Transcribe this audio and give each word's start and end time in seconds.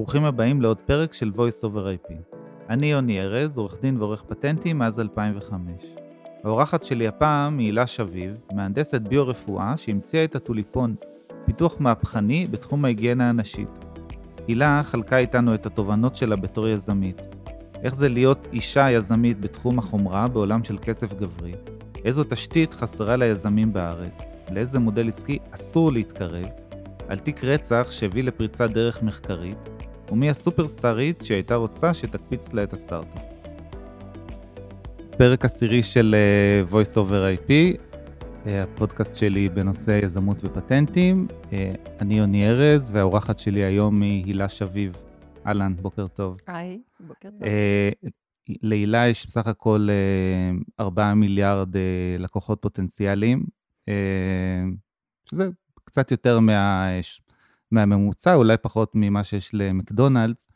ברוכים 0.00 0.24
הבאים 0.24 0.62
לעוד 0.62 0.76
פרק 0.86 1.12
של 1.12 1.30
voice 1.36 1.64
over 1.64 2.08
IP. 2.08 2.12
אני 2.70 2.86
יוני 2.92 3.20
ארז, 3.20 3.58
עורך 3.58 3.76
דין 3.82 3.96
ועורך 3.96 4.22
פטנטים 4.22 4.78
מאז 4.78 5.00
2005. 5.00 5.60
האורחת 6.44 6.84
שלי 6.84 7.06
הפעם 7.06 7.58
היא 7.58 7.66
הילה 7.66 7.86
שביב, 7.86 8.36
מהנדסת 8.52 9.00
ביו-רפואה 9.00 9.76
שהמציאה 9.76 10.24
את 10.24 10.36
הטוליפון, 10.36 10.94
פיתוח 11.44 11.76
מהפכני 11.80 12.44
בתחום 12.50 12.84
ההיגיינה 12.84 13.28
הנשית. 13.28 13.68
הילה 14.48 14.82
חלקה 14.84 15.18
איתנו 15.18 15.54
את 15.54 15.66
התובנות 15.66 16.16
שלה 16.16 16.36
בתור 16.36 16.68
יזמית. 16.68 17.26
איך 17.82 17.94
זה 17.94 18.08
להיות 18.08 18.48
אישה 18.52 18.90
יזמית 18.90 19.40
בתחום 19.40 19.78
החומרה 19.78 20.28
בעולם 20.28 20.64
של 20.64 20.78
כסף 20.82 21.14
גברי, 21.14 21.52
איזו 22.04 22.24
תשתית 22.24 22.74
חסרה 22.74 23.16
ליזמים 23.16 23.72
בארץ, 23.72 24.34
לאיזה 24.50 24.78
מודל 24.78 25.08
עסקי 25.08 25.38
אסור 25.50 25.92
להתקרב, 25.92 26.46
על 27.08 27.18
תיק 27.18 27.44
רצח 27.44 27.88
שהביא 27.90 28.24
לפריצת 28.24 28.70
דרך 28.70 29.02
מחקרית, 29.02 29.70
ומי 30.10 30.30
הסופרסטארית 30.30 31.22
שהייתה 31.22 31.54
רוצה 31.54 31.94
שתקפיץ 31.94 32.52
לה 32.52 32.62
את 32.62 32.72
הסטארט-אפ. 32.72 33.22
פרק 35.18 35.44
עשירי 35.44 35.82
של 35.82 36.14
uh, 36.68 36.72
voice 36.72 36.96
over 36.96 37.40
IP, 37.40 37.48
uh, 37.48 38.48
הפודקאסט 38.48 39.14
שלי 39.14 39.48
בנושא 39.48 40.00
יזמות 40.02 40.44
ופטנטים. 40.44 41.26
Uh, 41.30 41.52
אני 42.00 42.18
יוני 42.18 42.50
ארז, 42.50 42.90
והאורחת 42.90 43.38
שלי 43.38 43.64
היום 43.64 44.02
היא 44.02 44.24
הילה 44.24 44.48
שביב. 44.48 44.96
אהלן, 45.46 45.74
בוקר 45.82 46.06
טוב. 46.06 46.36
היי, 46.46 46.80
בוקר 47.00 47.28
טוב. 47.30 47.48
להילה 48.48 49.08
יש 49.08 49.26
בסך 49.26 49.46
הכל 49.46 49.88
uh, 50.80 50.80
4 50.80 51.14
מיליארד 51.14 51.68
לקוחות 52.18 52.62
פוטנציאליים, 52.62 53.44
שזה 55.24 55.48
קצת 55.84 56.10
יותר 56.10 56.40
מה, 56.40 56.88
מהממוצע, 57.70 58.34
אולי 58.34 58.56
פחות 58.56 58.92
ממה 58.94 59.24
שיש 59.24 59.50
למקדונלדס, 59.54 60.48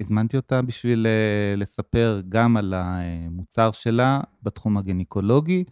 והזמנתי 0.00 0.36
אותה 0.36 0.62
בשביל 0.62 1.06
אה, 1.06 1.56
לספר 1.56 2.20
גם 2.28 2.56
על 2.56 2.74
המוצר 2.76 3.72
שלה 3.72 4.20
בתחום 4.42 4.76
הגניקולוגי, 4.76 5.64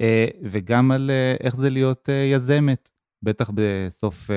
אה, 0.00 0.26
וגם 0.42 0.90
על 0.90 1.10
אה, 1.10 1.34
איך 1.40 1.56
זה 1.56 1.70
להיות 1.70 2.08
יזמת, 2.34 2.90
בטח 3.22 3.50
בסוף 3.54 4.30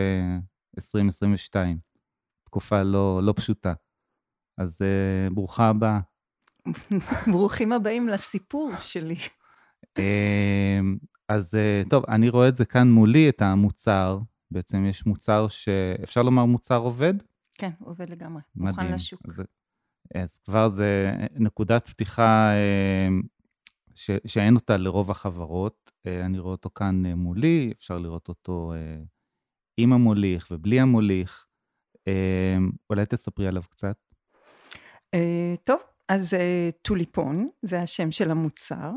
2022. 0.78 1.78
תקופה 2.44 2.84
לא, 2.84 3.20
לא 3.24 3.34
פשוטה. 3.36 3.74
אז 4.58 4.82
ברוכה 5.32 5.70
הבאה. 5.70 6.00
ברוכים 7.32 7.72
הבאים 7.72 8.08
לסיפור 8.08 8.72
שלי. 8.80 9.16
אז 11.34 11.56
אה, 11.56 11.84
טוב, 11.90 12.04
אני 12.08 12.30
רואה 12.30 12.48
את 12.50 12.56
זה 12.56 12.66
כאן 12.66 12.92
מולי, 12.92 13.30
את 13.30 13.42
המוצר. 13.42 14.20
בעצם 14.52 14.86
יש 14.86 15.06
מוצר 15.06 15.48
שאפשר 15.48 16.22
לומר 16.22 16.46
מוצר 16.46 16.78
עובד? 16.78 17.14
כן, 17.54 17.70
עובד 17.80 18.10
לגמרי, 18.10 18.42
מדהים. 18.56 18.70
מוכן 18.70 18.94
לשוק. 18.94 19.22
אז, 19.28 19.44
אז 20.16 20.40
כבר 20.40 20.70
זה 20.70 21.16
נקודת 21.36 21.90
פתיחה 21.90 22.52
אה, 22.54 23.08
ש, 23.96 24.12
שאין 24.26 24.56
אותה 24.56 24.78
לרוב 24.78 25.12
החברות. 25.12 25.92
אה, 26.08 26.26
אני 26.26 26.40
רואה 26.40 26.52
אותו 26.52 26.70
כאן 26.76 27.06
מולי, 27.06 27.74
אפשר 27.78 27.98
לראות 27.98 28.30
אותו 28.30 28.74
עם 29.78 29.94
המוליך 29.94 30.48
ובלי 30.52 30.80
המוליך. 30.80 31.46
אולי 32.90 33.06
תספרי 33.06 33.48
עליו 33.48 33.64
קצת. 33.70 33.98
טוב, 35.64 35.80
אז 36.10 36.34
טוליפון, 36.82 37.50
זה 37.62 37.82
השם 37.82 38.12
של 38.12 38.32
המוצר. 38.32 38.92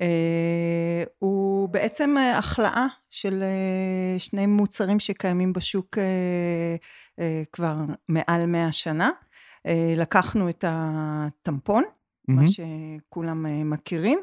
אה, 0.00 1.04
הוא 1.18 1.68
בעצם 1.68 2.16
אה, 2.18 2.38
החלאה 2.38 2.86
של 3.10 3.42
אה, 3.42 4.18
שני 4.18 4.46
מוצרים 4.46 5.00
שקיימים 5.00 5.52
בשוק 5.52 5.98
כבר 7.52 7.76
מעל 8.08 8.46
מאה 8.46 8.72
שנה. 8.72 9.10
לקחנו 9.96 10.48
את 10.48 10.64
הטמפון, 10.68 11.82
mm-hmm. 11.84 12.32
מה 12.32 12.42
שכולם 12.48 13.70
מכירים, 13.70 14.18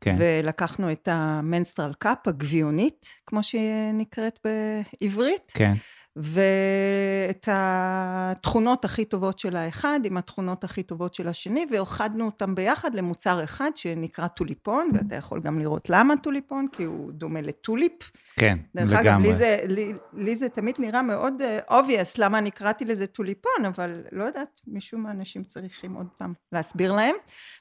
כן. 0.00 0.16
ולקחנו 0.18 0.92
את 0.92 1.08
המנסטרל 1.12 1.92
קאפ, 1.98 2.28
הגביונית, 2.28 3.06
כמו 3.26 3.42
שהיא 3.42 3.92
נקראת 3.94 4.38
בעברית. 4.44 5.52
כן. 5.54 5.72
ואת 6.16 7.48
התכונות 7.52 8.84
הכי 8.84 9.04
טובות 9.04 9.38
של 9.38 9.56
האחד 9.56 10.00
עם 10.04 10.16
התכונות 10.16 10.64
הכי 10.64 10.82
טובות 10.82 11.14
של 11.14 11.28
השני 11.28 11.66
ואוחדנו 11.70 12.26
אותם 12.26 12.54
ביחד 12.54 12.94
למוצר 12.94 13.44
אחד 13.44 13.70
שנקרא 13.74 14.26
טוליפון 14.26 14.90
ואתה 14.94 15.16
יכול 15.16 15.40
גם 15.40 15.58
לראות 15.58 15.90
למה 15.90 16.16
טוליפון 16.16 16.66
כי 16.72 16.84
הוא 16.84 17.12
דומה 17.12 17.40
לטוליפ. 17.40 18.10
כן, 18.36 18.58
דרך 18.76 18.90
לגמרי. 18.90 19.02
דרך 19.02 19.06
אגב, 19.06 19.20
לי 19.20 19.34
זה, 19.34 19.56
לי, 19.68 19.92
לי 20.12 20.36
זה 20.36 20.48
תמיד 20.48 20.74
נראה 20.78 21.02
מאוד 21.02 21.34
uh, 21.40 21.70
obvious 21.70 22.14
למה 22.18 22.38
אני 22.38 22.50
קראתי 22.50 22.84
לזה 22.84 23.06
טוליפון 23.06 23.64
אבל 23.66 24.02
לא 24.12 24.24
יודעת, 24.24 24.60
משום 24.66 25.02
מה 25.02 25.10
אנשים 25.10 25.44
צריכים 25.44 25.94
עוד 25.94 26.08
פעם 26.18 26.32
להסביר 26.52 26.92
להם 26.92 27.14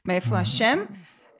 מאיפה 0.05 0.37
השם. 0.37 0.79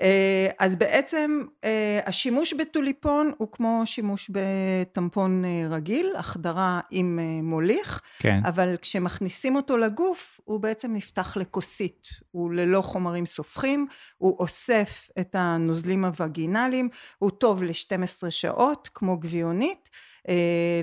אה, 0.02 0.48
אז 0.60 0.76
בעצם 0.76 1.44
אה, 1.64 2.00
השימוש 2.06 2.54
בטוליפון 2.54 3.32
הוא 3.38 3.48
כמו 3.52 3.82
שימוש 3.86 4.32
בטמפון 4.34 5.46
אה, 5.46 5.68
רגיל, 5.70 6.14
החדרה 6.18 6.80
עם 6.92 7.20
מוליך, 7.44 8.02
כן. 8.20 8.40
אבל 8.46 8.76
כשמכניסים 8.82 9.56
אותו 9.56 9.78
לגוף 9.78 10.40
הוא 10.44 10.60
בעצם 10.60 10.94
נפתח 10.94 11.38
לכוסית, 11.38 12.08
הוא 12.32 12.54
ללא 12.54 12.82
חומרים 12.82 13.26
סופחים, 13.26 13.88
הוא 14.18 14.36
אוסף 14.40 15.10
את 15.20 15.36
הנוזלים 15.36 16.06
הווגינליים, 16.06 16.90
הוא 17.18 17.32
טוב 17.32 17.64
ל-12 17.64 18.30
שעות 18.30 18.90
כמו 18.94 19.18
גביונית, 19.18 19.90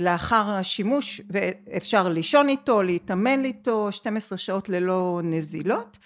לאחר 0.01 0.51
השימוש 0.51 1.21
ואפשר 1.31 2.09
לישון 2.09 2.49
איתו, 2.49 2.83
להתאמן 2.83 3.45
איתו, 3.45 3.93
12 3.93 4.39
שעות 4.39 4.69
ללא 4.69 5.21
נזילות 5.25 5.99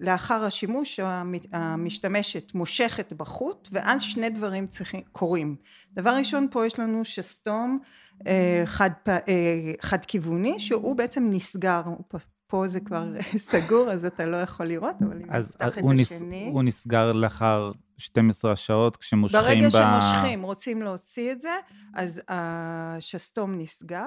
ולאחר 0.00 0.44
השימוש 0.44 1.00
המשתמשת 1.52 2.54
מושכת 2.54 3.12
בחוט 3.12 3.68
ואז 3.72 4.02
שני 4.02 4.30
דברים 4.30 4.66
צריכים, 4.66 5.00
קורים. 5.12 5.56
דבר 5.92 6.10
ראשון 6.10 6.46
פה 6.50 6.66
יש 6.66 6.78
לנו 6.78 7.04
שסתום 7.04 7.78
אה, 8.26 8.62
חד, 8.64 8.90
אה, 9.08 9.22
חד 9.80 10.04
כיווני 10.04 10.60
שהוא 10.60 10.96
בעצם 10.96 11.26
נסגר, 11.30 11.82
פה 12.46 12.68
זה 12.68 12.80
כבר 12.80 13.06
סגור 13.38 13.90
אז 13.90 14.04
אתה 14.04 14.26
לא 14.26 14.36
יכול 14.36 14.66
לראות 14.66 14.96
אבל 15.02 15.22
אם 15.22 15.30
נפתח 15.32 15.78
את 15.78 15.84
השני. 16.00 16.50
הוא 16.52 16.62
נסגר 16.62 17.12
לאחר 17.12 17.72
12 17.96 18.56
שעות 18.56 18.96
כשמושכים 18.96 19.40
ברגע 19.40 19.68
ב... 19.68 19.70
שמושכים 19.70 20.42
רוצים 20.42 20.82
להוציא 20.82 21.32
את 21.32 21.40
זה 21.40 21.56
אז 21.94 22.22
השסתום 22.28 23.58
נסגר 23.58 24.06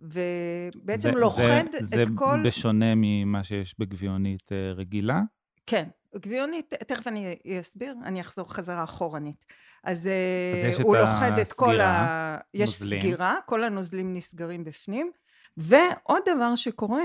ובעצם 0.00 1.12
זה, 1.12 1.18
לוכד 1.18 1.64
זה, 1.72 1.78
את 1.78 1.86
זה 1.86 2.02
כל... 2.14 2.36
זה 2.42 2.48
בשונה 2.48 2.92
ממה 2.96 3.44
שיש 3.44 3.74
בגביונית 3.78 4.52
אה, 4.52 4.72
רגילה? 4.72 5.22
כן, 5.66 5.88
גביונית, 6.16 6.74
תכף 6.74 7.06
אני 7.06 7.36
אסביר, 7.60 7.94
אני 8.04 8.20
אחזור 8.20 8.54
חזרה 8.54 8.84
אחורנית. 8.84 9.44
אז, 9.84 10.06
אה, 10.06 10.68
אז 10.68 10.80
הוא 10.80 10.96
לוכד 10.96 11.38
את 11.38 11.52
כל 11.52 11.80
ה... 11.80 12.38
יש 12.54 12.70
נוזלים. 12.70 13.00
סגירה, 13.00 13.36
כל 13.46 13.64
הנוזלים 13.64 14.14
נסגרים 14.14 14.64
בפנים, 14.64 15.10
ועוד 15.56 16.22
דבר 16.34 16.56
שקורה 16.56 17.02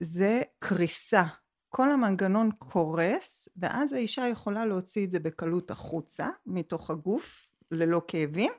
זה 0.00 0.40
קריסה. 0.58 1.22
כל 1.68 1.90
המנגנון 1.90 2.50
קורס, 2.58 3.48
ואז 3.56 3.92
האישה 3.92 4.28
יכולה 4.28 4.66
להוציא 4.66 5.04
את 5.04 5.10
זה 5.10 5.20
בקלות 5.20 5.70
החוצה, 5.70 6.28
מתוך 6.46 6.90
הגוף, 6.90 7.48
ללא 7.70 8.02
כאבים. 8.08 8.52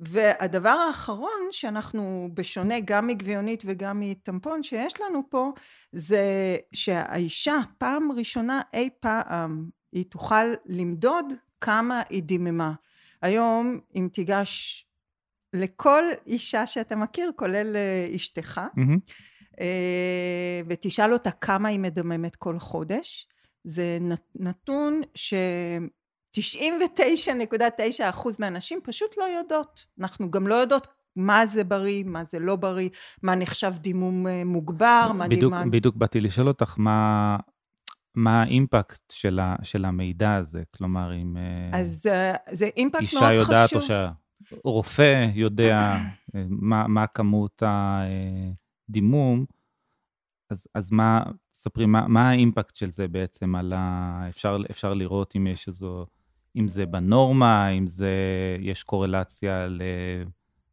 והדבר 0.00 0.68
האחרון 0.88 1.48
שאנחנו 1.50 2.28
בשונה 2.34 2.74
גם 2.84 3.06
מגביונית 3.06 3.62
וגם 3.66 4.00
מטמפון 4.00 4.62
שיש 4.62 5.00
לנו 5.00 5.22
פה 5.30 5.52
זה 5.92 6.56
שהאישה 6.72 7.56
פעם 7.78 8.12
ראשונה 8.12 8.60
אי 8.74 8.90
פעם 9.00 9.68
היא 9.92 10.04
תוכל 10.08 10.44
למדוד 10.66 11.32
כמה 11.60 12.02
היא 12.10 12.22
דיממה. 12.22 12.72
היום 13.22 13.80
אם 13.96 14.08
תיגש 14.12 14.86
לכל 15.52 16.02
אישה 16.26 16.66
שאתה 16.66 16.96
מכיר 16.96 17.30
כולל 17.36 17.76
אה, 17.76 18.16
אשתך 18.16 18.60
mm-hmm. 18.78 19.60
ותשאל 20.66 21.12
אותה 21.12 21.30
כמה 21.30 21.68
היא 21.68 21.80
מדממת 21.80 22.36
כל 22.36 22.58
חודש 22.58 23.28
זה 23.64 23.98
נתון 24.34 25.02
ש... 25.14 25.34
99.9% 26.40 28.28
מהנשים 28.38 28.80
פשוט 28.82 29.16
לא 29.18 29.24
יודעות. 29.24 29.86
אנחנו 30.00 30.30
גם 30.30 30.46
לא 30.46 30.54
יודעות 30.54 30.86
מה 31.16 31.46
זה 31.46 31.64
בריא, 31.64 32.04
מה 32.04 32.24
זה 32.24 32.38
לא 32.38 32.56
בריא, 32.56 32.88
מה 33.22 33.34
נחשב 33.34 33.72
דימום 33.80 34.26
אה, 34.26 34.44
מוגבר, 34.44 35.10
מה 35.14 35.28
בדיוק, 35.28 35.40
דימה... 35.40 35.66
בדיוק 35.70 35.96
באתי 35.96 36.20
לשאול 36.20 36.48
אותך 36.48 36.74
מה, 36.78 37.36
מה 38.14 38.42
האימפקט 38.42 39.10
של, 39.12 39.38
ה, 39.38 39.56
של 39.62 39.84
המידע 39.84 40.34
הזה, 40.34 40.62
כלומר, 40.76 41.14
אם 41.14 41.36
אה, 41.36 41.80
אז 41.80 42.08
uh, 42.08 42.38
זה 42.54 42.68
אימפקט 42.76 43.00
מאוד 43.00 43.08
חשוב. 43.08 43.30
אישה 43.30 43.42
יודעת 43.42 43.72
או 43.72 43.80
שהרופא 43.80 45.28
יודע 45.34 45.96
מה, 46.48 46.86
מה 46.88 47.06
כמות 47.06 47.62
הדימום, 48.88 49.44
אז, 50.50 50.66
אז 50.74 50.92
מה, 50.92 51.22
ספרי, 51.54 51.86
מה, 51.86 52.08
מה 52.08 52.30
האימפקט 52.30 52.76
של 52.76 52.90
זה 52.90 53.08
בעצם 53.08 53.54
על 53.54 53.72
ה... 53.76 54.28
אפשר, 54.28 54.58
אפשר 54.70 54.94
לראות 54.94 55.36
אם 55.36 55.46
יש 55.46 55.68
איזו... 55.68 56.06
אם 56.56 56.68
זה 56.68 56.86
בנורמה, 56.86 57.68
אם 57.68 57.86
זה, 57.86 58.10
יש 58.60 58.82
קורלציה 58.82 59.68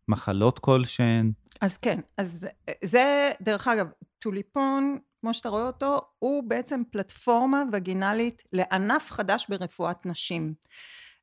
מחלות 0.07 0.59
כלשהן? 0.59 1.31
אז 1.61 1.77
כן, 1.77 1.99
אז 2.17 2.47
זה, 2.83 3.31
דרך 3.41 3.67
אגב, 3.67 3.87
טוליפון, 4.19 4.97
כמו 5.21 5.33
שאתה 5.33 5.49
רואה 5.49 5.67
אותו, 5.67 6.01
הוא 6.19 6.43
בעצם 6.43 6.81
פלטפורמה 6.91 7.63
וגינלית 7.71 8.43
לענף 8.53 9.11
חדש 9.11 9.45
ברפואת 9.49 10.05
נשים. 10.05 10.53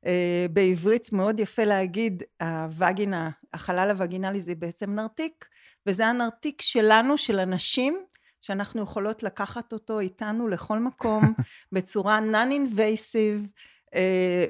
אה, 0.05 0.45
בעברית 0.53 1.13
מאוד 1.13 1.39
יפה 1.39 1.63
להגיד, 1.63 2.23
הווגינה, 2.41 3.29
החלל 3.53 3.89
הווגינלי 3.89 4.39
זה 4.39 4.55
בעצם 4.55 4.91
נרתיק, 4.91 5.45
וזה 5.85 6.07
הנרתיק 6.07 6.61
שלנו, 6.61 7.17
של 7.17 7.39
הנשים, 7.39 8.05
שאנחנו 8.41 8.81
יכולות 8.81 9.23
לקחת 9.23 9.73
אותו 9.73 9.99
איתנו 9.99 10.47
לכל 10.47 10.79
מקום, 10.79 11.23
בצורה 11.73 12.19
non-invasive, 12.19 13.47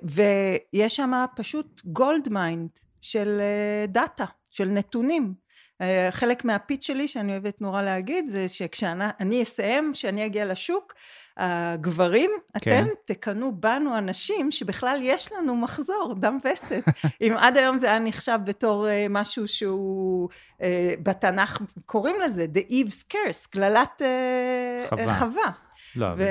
ויש 0.04 0.96
שם 0.96 1.26
פשוט 1.36 1.82
gold 1.86 2.30
mine 2.30 2.70
של 3.02 3.42
דאטה, 3.88 4.26
של 4.52 4.66
נתונים. 4.66 5.34
אה, 5.82 6.08
חלק 6.12 6.46
מה 6.46 6.57
pitch 6.57 6.86
שלי 6.86 7.08
שאני 7.08 7.32
אוהבת 7.32 7.62
נורא 7.62 7.82
להגיד 7.82 8.28
זה 8.28 8.48
שכשאני 8.48 9.42
אסיים, 9.42 9.92
כשאני 9.94 10.26
אגיע 10.26 10.46
לשוק, 10.46 10.94
הגברים, 11.38 12.32
כן. 12.60 12.84
אתם 12.84 12.90
תקנו 13.06 13.56
בנו 13.56 13.98
אנשים 13.98 14.52
שבכלל 14.52 15.00
יש 15.02 15.32
לנו 15.32 15.56
מחזור, 15.56 16.16
דם 16.20 16.38
וסת. 16.46 16.84
אם 17.22 17.34
עד 17.38 17.58
היום 17.58 17.78
זה 17.78 17.88
היה 17.88 18.00
נחשב 18.00 18.40
בתור 18.44 18.88
uh, 18.88 18.90
משהו 19.10 19.48
שהוא, 19.48 20.30
uh, 20.60 20.64
בתנ"ך 21.04 21.62
קוראים 21.86 22.16
לזה, 22.22 22.46
The 22.54 22.72
Eve's 22.72 23.14
Curse, 23.14 23.50
קללת 23.50 24.02
uh, 24.02 24.90
חווה. 24.90 25.20
חווה. 25.20 25.52
לא, 25.96 26.08
ו... 26.18 26.24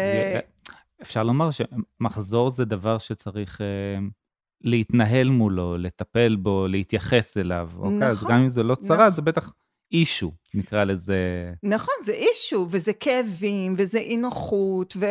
אפשר 1.03 1.23
לומר 1.23 1.49
שמחזור 1.51 2.51
זה 2.51 2.65
דבר 2.65 2.99
שצריך 2.99 3.61
uh, 3.61 4.05
להתנהל 4.61 5.29
מולו, 5.29 5.79
לטפל 5.79 6.37
בו, 6.37 6.67
להתייחס 6.69 7.37
אליו. 7.37 7.69
נכון. 7.73 7.95
אוקיי? 7.95 8.09
אז 8.09 8.25
גם 8.25 8.41
אם 8.41 8.49
זה 8.49 8.63
לא 8.63 8.75
צרה, 8.75 8.97
נכון. 8.97 9.15
זה 9.15 9.23
בטח 9.23 9.53
אישו, 9.93 10.33
נקרא 10.55 10.85
לזה. 10.85 11.53
נכון, 11.63 11.95
זה 12.03 12.13
אישו, 12.13 12.67
וזה 12.71 12.93
כאבים, 12.93 13.75
וזה 13.77 13.99
אי 13.99 14.17
נוחות, 14.17 14.95
ו... 14.97 15.07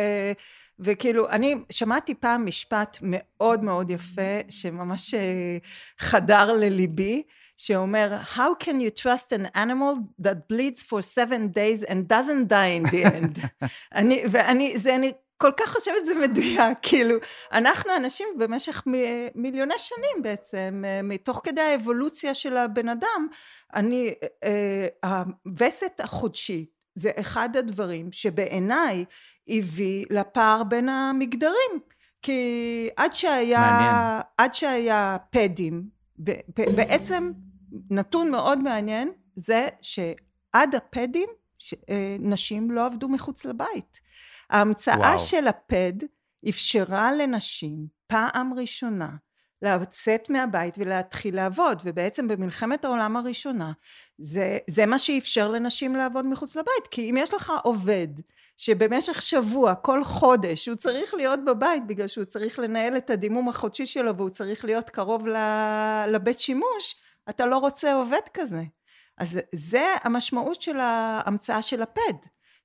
וכאילו, 0.82 1.30
אני 1.30 1.54
שמעתי 1.70 2.14
פעם 2.14 2.46
משפט 2.46 2.98
מאוד 3.02 3.64
מאוד 3.64 3.90
יפה, 3.90 4.40
שממש 4.48 5.14
אה, 5.14 5.58
חדר 5.98 6.52
לליבי, 6.52 7.22
שאומר, 7.56 8.18
How 8.34 8.64
can 8.64 8.80
you 8.80 9.02
trust 9.02 9.32
an 9.32 9.56
animal 9.56 10.24
that 10.26 10.48
bleeds 10.48 10.82
for 10.82 11.02
seven 11.02 11.48
days 11.48 11.82
and 11.82 12.08
doesn't 12.08 12.48
die 12.48 12.80
in 12.80 12.90
the 12.90 13.04
end? 13.04 13.46
אני, 13.94 14.22
ואני, 14.30 14.78
זה, 14.78 14.96
אני 14.96 15.12
כל 15.40 15.50
כך 15.56 15.72
חושבת 15.72 15.96
שזה 16.04 16.14
מדויק, 16.14 16.78
כאילו, 16.88 17.14
אנחנו 17.52 17.96
אנשים 17.96 18.28
במשך 18.38 18.82
מ- 18.86 19.42
מיליוני 19.42 19.74
שנים 19.78 20.22
בעצם, 20.22 20.82
אה, 20.86 21.02
מתוך 21.02 21.40
כדי 21.44 21.60
האבולוציה 21.60 22.34
של 22.34 22.56
הבן 22.56 22.88
אדם, 22.88 23.26
אני, 23.74 24.14
אה, 24.44 24.88
הווסת 25.44 26.00
החודשית 26.00 26.70
זה 26.94 27.10
אחד 27.20 27.56
הדברים 27.56 28.12
שבעיניי 28.12 29.04
הביא 29.48 30.04
לפער 30.10 30.62
בין 30.62 30.88
המגדרים. 30.88 31.80
כי 32.22 32.88
עד 32.96 33.14
שהיה, 33.14 33.60
מעניין. 33.60 34.22
עד 34.38 34.54
שהיה 34.54 35.16
פדים, 35.30 35.88
בעצם 36.76 37.32
נתון 37.90 38.30
מאוד 38.30 38.62
מעניין 38.62 39.12
זה 39.36 39.68
שעד 39.82 40.74
הפדים 40.74 41.28
אה, 41.90 42.16
נשים 42.18 42.70
לא 42.70 42.86
עבדו 42.86 43.08
מחוץ 43.08 43.44
לבית. 43.44 44.00
ההמצאה 44.50 44.98
וואו. 44.98 45.18
של 45.18 45.48
הפד 45.48 45.92
אפשרה 46.48 47.12
לנשים 47.12 47.86
פעם 48.06 48.54
ראשונה 48.56 49.08
לצאת 49.62 50.30
מהבית 50.30 50.74
ולהתחיל 50.78 51.36
לעבוד 51.36 51.82
ובעצם 51.84 52.28
במלחמת 52.28 52.84
העולם 52.84 53.16
הראשונה 53.16 53.72
זה, 54.18 54.58
זה 54.70 54.86
מה 54.86 54.98
שאפשר 54.98 55.48
לנשים 55.48 55.96
לעבוד 55.96 56.26
מחוץ 56.26 56.56
לבית 56.56 56.86
כי 56.90 57.10
אם 57.10 57.16
יש 57.16 57.34
לך 57.34 57.52
עובד 57.62 58.08
שבמשך 58.56 59.22
שבוע 59.22 59.74
כל 59.74 60.04
חודש 60.04 60.68
הוא 60.68 60.76
צריך 60.76 61.14
להיות 61.14 61.40
בבית 61.44 61.86
בגלל 61.86 62.06
שהוא 62.06 62.24
צריך 62.24 62.58
לנהל 62.58 62.96
את 62.96 63.10
הדימום 63.10 63.48
החודשי 63.48 63.86
שלו 63.86 64.16
והוא 64.16 64.30
צריך 64.30 64.64
להיות 64.64 64.90
קרוב 64.90 65.26
לבית 66.08 66.40
שימוש 66.40 66.96
אתה 67.30 67.46
לא 67.46 67.58
רוצה 67.58 67.94
עובד 67.94 68.28
כזה 68.34 68.62
אז 69.18 69.40
זה 69.54 69.84
המשמעות 70.02 70.62
של 70.62 70.76
ההמצאה 70.80 71.62
של 71.62 71.82
הפד 71.82 72.14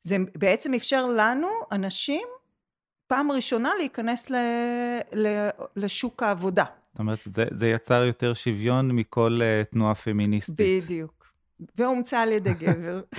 זה 0.06 0.18
בעצם 0.36 0.74
אפשר 0.74 1.06
לנו, 1.06 1.48
אנשים, 1.72 2.28
פעם 3.08 3.32
ראשונה 3.32 3.72
להיכנס 3.78 4.30
ל, 4.30 4.36
ל, 5.14 5.50
לשוק 5.76 6.24
העבודה. 6.24 6.64
זאת 6.92 7.00
אומרת, 7.00 7.20
זה, 7.26 7.46
זה 7.52 7.68
יצר 7.68 8.04
יותר 8.04 8.34
שוויון 8.34 8.92
מכל 8.92 9.40
uh, 9.42 9.72
תנועה 9.72 9.96
פמיניסטית. 9.96 10.84
בדיוק. 10.84 11.26
והומצא 11.78 12.20
על 12.20 12.32
ידי 12.32 12.54
גבר. 12.54 13.02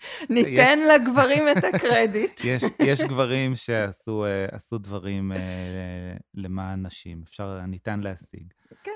ניתן 0.30 0.78
יש... 0.78 0.90
לגברים 0.94 1.42
את 1.48 1.64
הקרדיט. 1.64 2.40
יש, 2.44 2.62
יש 2.82 3.00
גברים 3.00 3.54
שעשו 3.54 4.24
uh, 4.74 4.78
דברים 4.78 5.32
uh, 5.32 5.36
למען 6.34 6.86
נשים, 6.86 7.22
אפשר, 7.24 7.60
ניתן 7.66 8.00
להשיג. 8.00 8.52
כן, 8.82 8.90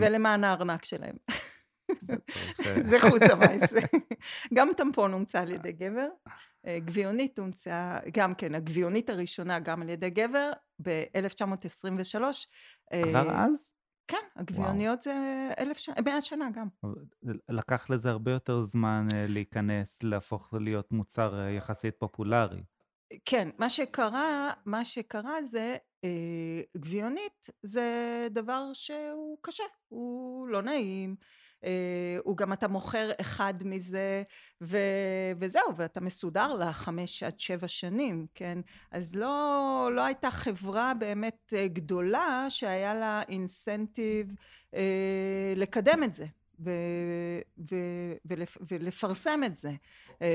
ולמען 0.00 0.44
הארנק 0.44 0.84
שלהם. 0.84 1.16
זה 2.90 3.00
חוץ 3.00 3.22
המעשה. 3.30 3.80
גם 4.54 4.70
טמפון 4.76 5.12
הומצא 5.12 5.40
על 5.40 5.50
ידי 5.50 5.72
גבר. 5.72 6.08
אה, 6.68 6.78
גביונית 6.78 7.38
הומצאה, 7.38 7.98
גם 8.12 8.34
כן, 8.34 8.54
הגביונית 8.54 9.10
הראשונה 9.10 9.58
גם 9.58 9.82
על 9.82 9.88
ידי 9.88 10.10
גבר 10.10 10.52
ב-1923. 10.82 12.14
כבר 13.02 13.28
אה, 13.30 13.44
אז? 13.44 13.70
כן, 14.08 14.26
הגביוניות 14.36 15.02
זה 15.02 15.14
אלף 15.58 15.78
שנה, 15.78 15.94
מאה 16.04 16.20
שנה 16.20 16.50
גם. 16.50 16.68
לקח 17.48 17.90
לזה 17.90 18.10
הרבה 18.10 18.32
יותר 18.32 18.62
זמן 18.62 19.06
אה, 19.14 19.26
להיכנס, 19.28 20.02
להפוך 20.02 20.54
להיות 20.60 20.92
מוצר 20.92 21.48
יחסית 21.56 21.94
פופולרי. 21.98 22.62
כן, 23.24 23.48
מה 23.58 23.70
שקרה, 23.70 24.50
מה 24.66 24.84
שקרה 24.84 25.42
זה, 25.42 25.76
גביונית 26.76 27.50
זה 27.62 28.28
דבר 28.30 28.70
שהוא 28.72 29.38
קשה, 29.40 29.64
הוא 29.88 30.48
לא 30.48 30.62
נעים. 30.62 31.16
אה, 31.64 32.18
הוא 32.24 32.36
גם 32.36 32.52
אתה 32.52 32.68
מוכר 32.68 33.10
אחד 33.20 33.54
מזה 33.64 34.22
ו, 34.60 34.78
וזהו 35.40 35.76
ואתה 35.76 36.00
מסודר 36.00 36.54
לחמש 36.54 37.22
עד 37.22 37.40
שבע 37.40 37.68
שנים 37.68 38.26
כן? 38.34 38.58
אז 38.90 39.14
לא 39.14 39.90
לא 39.92 40.04
הייתה 40.04 40.30
חברה 40.30 40.94
באמת 40.94 41.52
אה, 41.56 41.68
גדולה 41.68 42.46
שהיה 42.48 42.94
לה 42.94 43.22
אינסנטיב 43.28 44.34
אה, 44.74 45.52
לקדם 45.56 46.04
את 46.04 46.14
זה 46.14 46.26
ו, 46.64 46.70
ו, 47.70 47.76
ולפ, 48.24 48.58
ולפרסם 48.70 49.40
את 49.46 49.56
זה. 49.56 49.72
אה, 50.22 50.28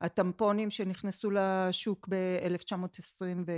הטמפונים 0.00 0.70
שנכנסו 0.70 1.30
לשוק 1.30 2.08
ב-1920 2.08 3.50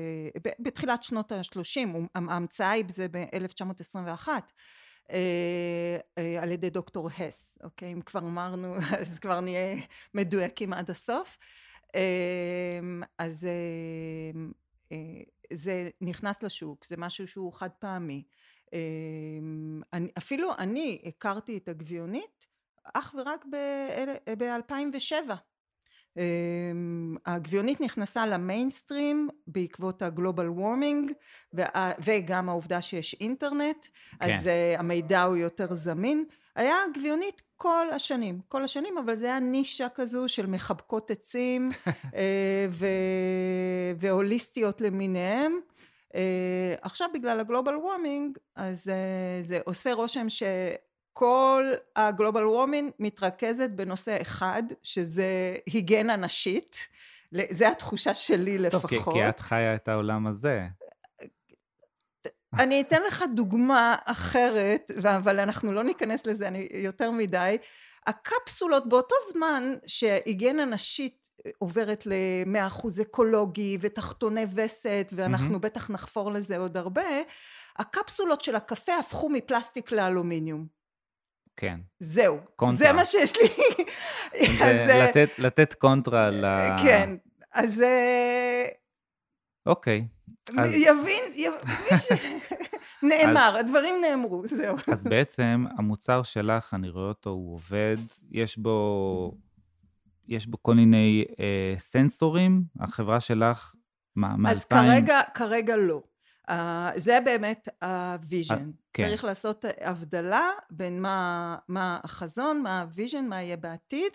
בתחילת 0.59 1.03
שנות 1.03 1.33
ה-30 1.33 1.89
ההמצאה 2.15 2.71
היא 2.71 2.85
בזה 2.85 3.07
ב-1921 3.11 4.29
אה, 4.29 4.35
אה, 4.35 4.39
על 6.43 6.53
ידי 6.53 6.71
דוקטור 6.71 7.09
הס, 7.19 7.59
אוקיי? 7.63 7.93
אם 7.93 8.01
כבר 8.01 8.21
אמרנו 8.21 8.75
אז 9.01 9.19
כבר 9.19 9.41
נהיה 9.41 9.77
מדויקים 10.15 10.73
עד 10.73 10.91
הסוף. 10.91 11.39
אמ, 11.95 13.03
אז 13.19 13.47
אה, 14.93 14.99
זה 15.53 15.89
נכנס 16.01 16.43
לשוק, 16.43 16.85
זה 16.85 16.97
משהו 16.97 17.29
שהוא 17.29 17.53
חד 17.53 17.71
פעמי. 17.79 18.23
אמ, 18.73 19.83
אפילו 20.19 20.55
אני 20.59 21.03
הכרתי 21.07 21.57
את 21.57 21.69
הגביונית 21.69 22.47
אך 22.95 23.15
ורק 23.19 23.45
ב-2007 23.51 25.31
אמ, 25.31 25.37
הגביונית 27.27 27.81
נכנסה 27.81 28.27
למיינסטרים 28.27 29.29
בעקבות 29.47 30.03
הגלובל 30.03 30.49
וורמינג 30.49 31.13
וגם 32.05 32.49
העובדה 32.49 32.83
שיש 32.83 33.17
אינטרנט 33.21 33.87
כן. 34.21 34.31
אז 34.31 34.47
uh, 34.47 34.79
המידע 34.79 35.23
הוא 35.23 35.37
יותר 35.37 35.75
זמין 35.75 36.25
היה 36.57 36.77
גביונית 36.95 37.43
כל 37.57 37.87
השנים 37.93 38.41
כל 38.49 38.65
השנים 38.65 38.99
אבל 38.99 39.15
זה 39.15 39.27
היה 39.27 39.41
נישה 39.41 39.89
כזו 39.89 40.29
של 40.29 40.47
מחבקות 40.47 41.11
עצים 41.11 41.71
uh, 41.87 41.91
ו... 42.71 42.87
והוליסטיות 43.97 44.81
למיניהם 44.81 45.61
uh, 46.09 46.17
עכשיו 46.83 47.09
בגלל 47.15 47.41
הגלובל 47.41 47.77
וורמינג 47.77 48.39
אז 48.57 48.91
זה 49.41 49.59
עושה 49.65 49.93
רושם 49.93 50.29
ש... 50.29 50.43
כל 51.15 51.73
הגלובל 51.97 52.47
וורמינג 52.47 52.91
מתרכזת 52.99 53.71
בנושא 53.71 54.23
אחד 54.23 54.63
שזה 54.83 55.57
היגנה 55.67 56.17
נשית 56.17 56.89
זה 57.51 57.69
התחושה 57.69 58.15
שלי 58.15 58.59
לפחות. 58.59 58.91
טוב, 58.91 59.05
כי, 59.05 59.13
כי 59.13 59.29
את 59.29 59.41
חיה 59.41 59.75
את 59.75 59.89
העולם 59.89 60.27
הזה. 60.27 60.67
אני 62.59 62.81
אתן 62.81 63.03
לך 63.03 63.25
דוגמה 63.35 63.97
אחרת, 64.05 64.91
אבל 65.17 65.41
אנחנו 65.41 65.73
לא 65.73 65.85
ניכנס 65.85 66.27
לזה 66.27 66.49
אני, 66.49 66.69
יותר 66.73 67.11
מדי. 67.11 67.57
הקפסולות 68.07 68.89
באותו 68.89 69.17
זמן 69.33 69.75
שהיגנה 69.87 70.65
נשית 70.65 71.29
עוברת 71.59 72.07
ל-100% 72.07 73.03
אקולוגי 73.03 73.79
ותחתוני 73.81 74.47
וסת, 74.55 75.13
ואנחנו 75.15 75.57
mm-hmm. 75.57 75.59
בטח 75.59 75.91
נחפור 75.91 76.33
לזה 76.33 76.59
עוד 76.59 76.77
הרבה, 76.77 77.03
הקפסולות 77.77 78.41
של 78.41 78.57
הקפה 78.57 78.97
הפכו 78.97 79.29
מפלסטיק 79.29 79.93
לאלומיניום. 79.93 80.67
כן. 81.57 81.81
זהו. 82.01 82.39
קונטרה. 82.57 82.87
זה 82.87 82.93
מה 82.93 83.05
שיש 83.05 83.33
לי. 83.37 83.49
אז, 84.65 84.91
לתת, 84.91 85.39
לתת 85.39 85.75
קונטרה 85.75 86.31
ל... 86.31 86.45
כן. 86.83 87.11
אז... 87.53 87.85
אוקיי. 89.67 90.07
אז... 90.59 90.75
יבין, 90.75 91.25
יבין 91.35 91.97
ש... 91.97 92.13
נאמר, 93.03 93.55
אז, 93.57 93.65
הדברים 93.65 93.95
נאמרו, 94.01 94.43
זהו. 94.49 94.77
אז 94.93 95.05
בעצם 95.05 95.65
המוצר 95.79 96.23
שלך, 96.23 96.75
אני 96.75 96.89
רואה 96.89 97.09
אותו, 97.09 97.31
הוא 97.31 97.55
עובד, 97.55 97.97
יש 98.31 98.59
בו, 98.59 99.35
יש 100.29 100.47
בו 100.47 100.63
כל 100.63 100.75
מיני 100.75 101.25
אה, 101.41 101.75
סנסורים, 101.79 102.65
החברה 102.81 103.21
שלך, 103.21 103.75
מה, 104.17 104.37
מ-2000? 104.37 104.51
אז 104.51 104.65
כרגע, 104.65 105.21
כרגע 105.35 105.77
לא. 105.77 106.03
אה, 106.51 106.55
זה 106.97 107.19
באמת 107.25 107.69
ה 107.83 107.94
vision. 107.94 108.71
אה, 108.71 108.73
כן. 108.93 109.07
צריך 109.07 109.25
לעשות 109.25 109.65
הבדלה 109.81 110.51
בין 110.71 111.03
מה, 111.03 111.57
מה 111.69 112.01
החזון, 112.05 112.63
מה 112.63 112.81
ה 112.81 112.87
vision, 112.87 113.29
מה 113.29 113.43
יהיה 113.43 113.57
בעתיד, 113.57 114.13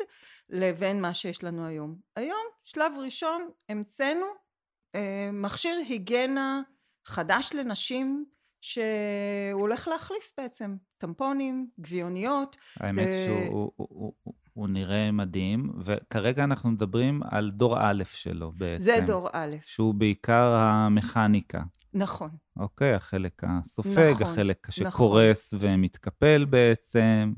לבין 0.50 1.02
מה 1.02 1.14
שיש 1.14 1.44
לנו 1.44 1.68
היום. 1.68 1.96
היום, 2.16 2.46
שלב 2.62 2.92
ראשון, 2.98 3.50
המצאנו 3.70 4.26
uh, 4.26 5.00
מכשיר 5.34 5.76
היגיינה 5.88 6.62
חדש 7.06 7.50
לנשים, 7.54 8.26
שהוא 8.62 9.62
הולך 9.62 9.88
להחליף 9.88 10.32
בעצם 10.38 10.76
טמפונים, 10.98 11.70
גביעוניות. 11.80 12.58
האמת 12.80 12.94
זה... 12.94 13.26
שהוא 13.26 13.48
הוא, 13.48 13.72
הוא, 13.76 14.14
הוא, 14.24 14.34
הוא 14.60 14.68
נראה 14.68 15.12
מדהים, 15.12 15.72
וכרגע 15.84 16.44
אנחנו 16.44 16.72
מדברים 16.72 17.22
על 17.24 17.52
דור 17.52 17.78
א' 17.80 18.04
שלו 18.04 18.52
בעצם. 18.52 18.84
זה 18.84 19.00
דור 19.08 19.30
א'. 19.34 19.56
שהוא 19.66 19.94
בעיקר 19.94 20.54
המכניקה. 20.54 21.64
נכון. 21.94 22.30
אוקיי, 22.58 22.94
החלק 22.94 23.44
הסופג, 23.48 24.12
נכון, 24.12 24.28
החלק 24.28 24.68
שקורס 24.72 25.54
נכון. 25.54 25.70
ומתקפל 25.70 26.46
בעצם, 26.46 27.34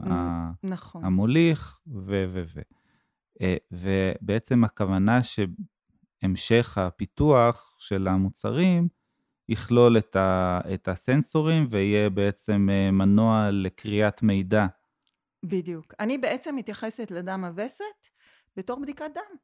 נכון. 0.63 1.05
המוליך, 1.05 1.79
ו... 1.87 2.25
ו... 2.33 2.43
ו. 2.55 2.61
אה, 3.41 3.55
ובעצם 3.71 4.63
הכוונה 4.63 5.19
שהמשך 5.23 6.77
הפיתוח 6.77 7.77
של 7.79 8.07
המוצרים, 8.07 8.87
יכלול 9.49 9.97
את, 9.97 10.15
ה, 10.15 10.59
את 10.73 10.87
הסנסורים 10.87 11.67
ויהיה 11.69 12.09
בעצם 12.09 12.69
אה, 12.71 12.91
מנוע 12.91 13.49
לקריאת 13.51 14.23
מידע. 14.23 14.65
בדיוק. 15.43 15.93
אני 15.99 16.17
בעצם 16.17 16.55
מתייחסת 16.55 17.11
לדם 17.11 17.43
הווסת 17.43 18.07
בתור 18.57 18.81
בדיקת 18.81 19.11
דם. 19.15 19.37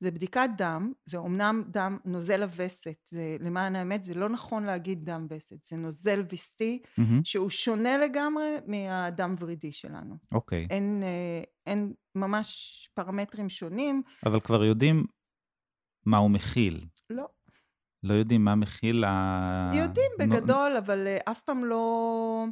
זה 0.00 0.10
בדיקת 0.10 0.48
דם, 0.56 0.92
זה 1.04 1.18
אומנם 1.18 1.62
דם 1.68 1.98
נוזל 2.04 2.42
הווסת, 2.42 2.96
זה 3.08 3.36
למען 3.40 3.76
האמת 3.76 4.04
זה 4.04 4.14
לא 4.14 4.28
נכון 4.28 4.64
להגיד 4.64 5.04
דם 5.04 5.26
וסת, 5.30 5.62
זה 5.62 5.76
נוזל 5.76 6.22
וסטי 6.32 6.82
mm-hmm. 6.84 7.02
שהוא 7.24 7.50
שונה 7.50 7.96
לגמרי 7.98 8.56
מהדם 8.66 9.34
ורידי 9.40 9.72
שלנו. 9.72 10.14
אוקיי. 10.32 10.64
Okay. 10.64 10.66
אין, 10.70 11.02
אה, 11.02 11.42
אין 11.66 11.92
ממש 12.14 12.88
פרמטרים 12.94 13.48
שונים. 13.48 14.02
אבל 14.26 14.40
כבר 14.40 14.64
יודעים 14.64 15.06
מה 16.06 16.16
הוא 16.18 16.30
מכיל. 16.30 16.86
לא. 17.10 17.26
לא 18.04 18.14
יודעים 18.14 18.44
מה 18.44 18.54
מכיל 18.54 19.04
ה... 19.04 19.70
יודעים 19.74 20.10
בגדול, 20.18 20.72
נו... 20.72 20.78
אבל 20.78 21.06
uh, 21.06 21.30
אף 21.30 21.40
פעם 21.40 21.64
לא, 21.64 22.44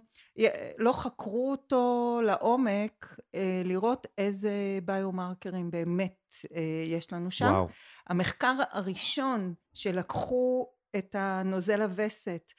לא 0.78 0.92
חקרו 0.92 1.50
אותו 1.50 2.20
לעומק, 2.24 3.14
uh, 3.18 3.36
לראות 3.64 4.06
איזה 4.18 4.52
ביומרקרים 4.84 5.70
באמת 5.70 6.34
uh, 6.44 6.58
יש 6.86 7.12
לנו 7.12 7.30
שם. 7.30 7.44
וואו. 7.44 7.68
המחקר 8.08 8.54
הראשון 8.70 9.54
שלקחו 9.74 10.66
את 10.96 11.16
הנוזל 11.18 11.82
הווסת 11.82 12.52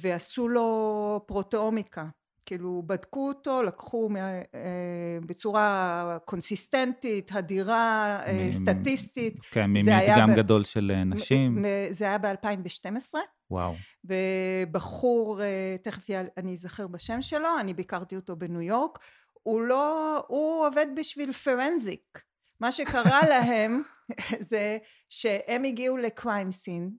ועשו 0.00 0.48
לו 0.48 1.24
פרוטאומיקה, 1.26 2.06
כאילו 2.48 2.82
בדקו 2.86 3.28
אותו, 3.28 3.62
לקחו 3.62 4.08
אה, 4.16 5.18
בצורה 5.26 6.18
קונסיסטנטית, 6.24 7.30
הדירה, 7.34 8.18
אה, 8.26 8.48
סטטיסטית. 8.52 9.40
כן, 9.50 9.70
ממדגם 9.70 10.32
ב... 10.32 10.36
גדול 10.36 10.64
של 10.64 10.92
אה, 10.94 11.04
נשים. 11.04 11.64
זה 11.90 12.04
היה 12.04 12.18
ב-2012. 12.18 13.14
וואו. 13.50 13.74
ובחור, 14.04 15.40
תכף 15.82 16.10
אני 16.36 16.52
אזכר 16.52 16.86
בשם 16.86 17.22
שלו, 17.22 17.48
אני 17.60 17.74
ביקרתי 17.74 18.16
אותו 18.16 18.36
בניו 18.36 18.60
יורק, 18.60 18.98
הוא 19.42 19.60
לא, 19.62 20.24
הוא 20.28 20.66
עובד 20.66 20.86
בשביל 20.96 21.32
פרנזיק. 21.32 22.20
מה 22.60 22.72
שקרה 22.72 23.20
להם 23.30 23.82
זה 24.50 24.78
שהם 25.08 25.64
הגיעו 25.64 25.96
לקריים 25.96 26.50
סין, 26.50 26.90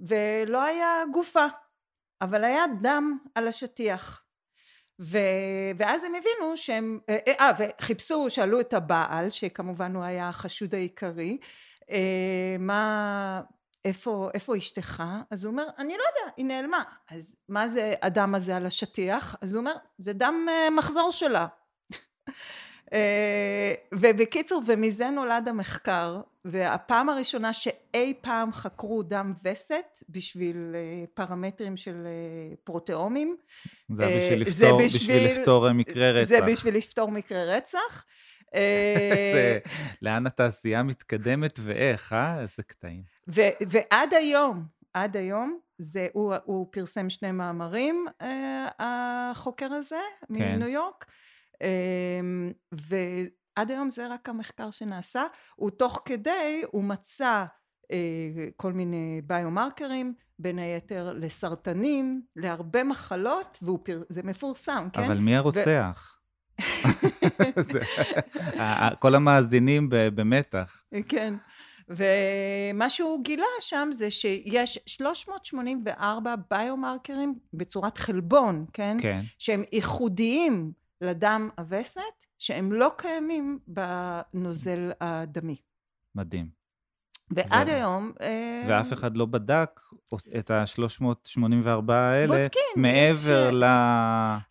ולא 0.00 0.62
היה 0.62 1.02
גופה, 1.12 1.46
אבל 2.20 2.44
היה 2.44 2.64
דם 2.82 3.18
על 3.34 3.48
השטיח. 3.48 4.21
ו... 5.02 5.18
ואז 5.76 6.04
הם 6.04 6.12
הבינו 6.14 6.56
שהם, 6.56 6.98
אה, 7.08 7.18
אה, 7.28 7.32
אה 7.40 7.50
וחיפשו, 7.58 8.30
שאלו 8.30 8.60
את 8.60 8.72
הבעל, 8.72 9.28
שכמובן 9.30 9.96
הוא 9.96 10.04
היה 10.04 10.28
החשוד 10.28 10.74
העיקרי, 10.74 11.38
אה, 11.90 12.56
מה, 12.58 13.42
איפה, 13.84 14.30
איפה 14.34 14.56
אשתך? 14.56 15.02
אז 15.30 15.44
הוא 15.44 15.50
אומר, 15.50 15.64
אני 15.78 15.92
לא 15.92 16.02
יודע, 16.02 16.32
היא 16.36 16.44
נעלמה. 16.44 16.82
אז 17.10 17.36
מה 17.48 17.68
זה 17.68 17.94
הדם 18.02 18.34
הזה 18.34 18.56
על 18.56 18.66
השטיח? 18.66 19.36
אז 19.40 19.52
הוא 19.52 19.60
אומר, 19.60 19.74
זה 19.98 20.12
דם 20.12 20.46
מחזור 20.76 21.10
שלה. 21.10 21.46
אה, 22.92 23.74
ובקיצור, 23.94 24.62
ומזה 24.66 25.10
נולד 25.10 25.48
המחקר, 25.48 26.20
והפעם 26.44 27.08
הראשונה 27.08 27.52
שאי 27.52 28.14
פעם 28.20 28.52
חקרו 28.52 29.02
דם 29.02 29.32
וסת 29.44 30.02
בשביל 30.08 30.56
אה, 30.74 31.04
פרמטרים 31.14 31.76
של 31.76 32.06
אה, 32.06 32.54
פרוטאומים. 32.64 33.36
זה 33.92 34.06
בשביל 34.06 34.40
לפתור, 34.40 34.78
זה 34.78 34.84
בשביל, 34.84 35.18
בשביל 35.18 35.40
לפתור 35.40 35.72
מקרה 35.72 36.10
רצח. 36.10 36.28
זה 36.28 36.40
בשביל 36.40 36.76
לפתור 36.76 37.10
מקרה 37.10 37.44
רצח. 37.44 38.04
זה, 38.54 39.58
לאן 40.02 40.26
התעשייה 40.26 40.82
מתקדמת 40.82 41.58
ואיך, 41.62 42.12
אה? 42.12 42.40
איזה 42.40 42.62
קטעים. 42.62 43.02
ו, 43.28 43.40
ועד 43.68 44.14
היום, 44.14 44.64
עד 44.94 45.16
היום, 45.16 45.58
זה, 45.78 46.08
הוא, 46.12 46.34
הוא 46.44 46.66
פרסם 46.70 47.10
שני 47.10 47.32
מאמרים, 47.32 48.06
החוקר 48.78 49.72
הזה, 49.72 50.00
כן. 50.28 50.54
מניו 50.54 50.68
יורק. 50.68 51.06
אמ, 51.62 52.52
ועד 52.72 53.70
היום 53.70 53.90
זה 53.90 54.08
רק 54.08 54.28
המחקר 54.28 54.70
שנעשה, 54.70 55.22
הוא 55.56 55.70
תוך 55.70 56.02
כדי, 56.04 56.62
הוא 56.70 56.84
מצא 56.84 57.44
אה, 57.92 57.98
כל 58.56 58.72
מיני 58.72 59.20
ביומרקרים, 59.26 60.14
בין 60.38 60.58
היתר 60.58 61.12
לסרטנים, 61.16 62.22
להרבה 62.36 62.84
מחלות, 62.84 63.58
וזה 63.62 64.22
מפורסם, 64.24 64.88
כן? 64.92 65.02
אבל 65.02 65.18
מי 65.18 65.36
הרוצח? 65.36 66.18
כל 69.00 69.14
המאזינים 69.14 69.88
במתח. 69.90 70.82
כן. 71.08 71.34
ומה 71.88 72.90
שהוא 72.90 73.24
גילה 73.24 73.44
שם 73.60 73.88
זה 73.92 74.10
שיש 74.10 74.78
384 74.86 76.34
ביומרקרים 76.50 77.34
בצורת 77.52 77.98
חלבון, 77.98 78.64
כן? 78.72 78.96
כן. 79.00 79.20
שהם 79.38 79.62
ייחודיים 79.72 80.72
לדם 81.02 81.48
הווסת, 81.58 82.26
שהם 82.38 82.72
לא 82.72 82.90
קיימים 82.96 83.58
בנוזל 83.66 84.90
הדמי. 85.00 85.56
מדהים. 86.14 86.62
ועד 87.30 87.68
ו... 87.68 87.70
היום... 87.70 88.12
אה, 88.20 88.64
ואף 88.68 88.92
אחד 88.92 89.16
לא 89.16 89.26
בדק 89.26 89.80
את 90.38 90.50
ה-384 90.50 91.92
האלה 91.92 92.38
בודקים, 92.38 92.62
מעבר 92.76 93.48
יש... 93.48 93.54
ל... 93.54 93.64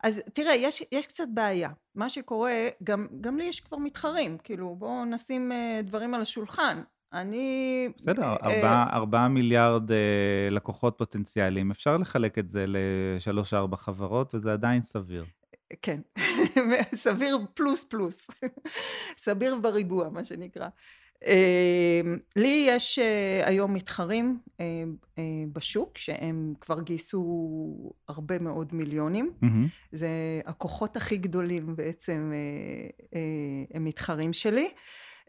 אז 0.03 0.22
תראה, 0.34 0.55
יש, 0.55 0.84
יש 0.91 1.08
קצת 1.08 1.27
בעיה. 1.34 1.70
מה 1.96 2.10
שקורה, 2.10 2.67
גם, 2.84 3.08
גם 3.22 3.38
לי 3.38 3.43
יש 3.43 3.60
כבר 3.60 3.77
מתחרים, 3.77 4.38
כאילו, 4.43 4.75
בואו 4.75 5.05
נשים 5.05 5.51
uh, 5.51 5.86
דברים 5.86 6.13
על 6.13 6.22
השולחן. 6.22 6.81
אני... 7.13 7.89
בסדר, 7.98 8.24
אה, 8.24 8.36
ארבעה 8.43 8.89
ארבע 8.93 9.27
מיליארד 9.27 9.91
אה, 9.91 9.98
לקוחות 10.51 10.98
פוטנציאליים, 10.98 11.72
אפשר 11.72 11.98
לחלק 11.98 12.39
את 12.39 12.50
זה 12.50 12.65
לשלוש-ארבע 12.67 13.77
חברות, 13.77 14.36
וזה 14.36 14.53
עדיין 14.53 14.81
סביר. 14.81 15.25
כן, 15.82 16.01
סביר 16.96 17.38
פלוס 17.54 17.84
פלוס, 17.84 18.28
סביר 19.18 19.56
בריבוע 19.56 20.10
מה 20.10 20.24
שנקרא. 20.24 20.68
אמ, 21.25 22.18
לי 22.36 22.66
יש 22.70 23.00
אה, 23.00 23.42
היום 23.46 23.74
מתחרים 23.74 24.40
אה, 24.60 24.66
אה, 25.18 25.24
בשוק 25.54 25.98
שהם 25.98 26.54
כבר 26.62 26.82
גייסו 26.82 27.94
הרבה 28.08 28.40
מאוד 28.40 28.75
מיליונים, 28.75 29.32
mm-hmm. 29.44 29.48
זה 29.92 30.10
הכוחות 30.46 30.98
הכי 30.98 31.18
גדולים 31.18 31.75
בעצם 31.75 32.32
הם 33.74 33.86
מתחרים 33.86 34.34
שלי. 34.34 34.70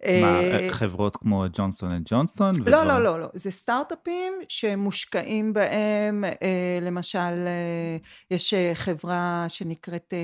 מה, 0.06 0.40
אה, 0.40 0.66
חברות 0.70 1.16
כמו 1.16 1.44
ג'ונסון 1.52 1.90
אנד 1.90 2.06
ג'ונסון? 2.10 2.54
לא, 2.66 2.84
לא, 2.84 3.02
לא, 3.02 3.20
לא. 3.20 3.28
זה 3.34 3.50
סטארט-אפים 3.50 4.32
שמושקעים 4.48 5.52
בהם, 5.52 6.24
אה, 6.24 6.78
למשל, 6.82 7.18
אה, 7.18 7.96
יש 8.30 8.54
חברה 8.74 9.44
שנקראת 9.48 10.14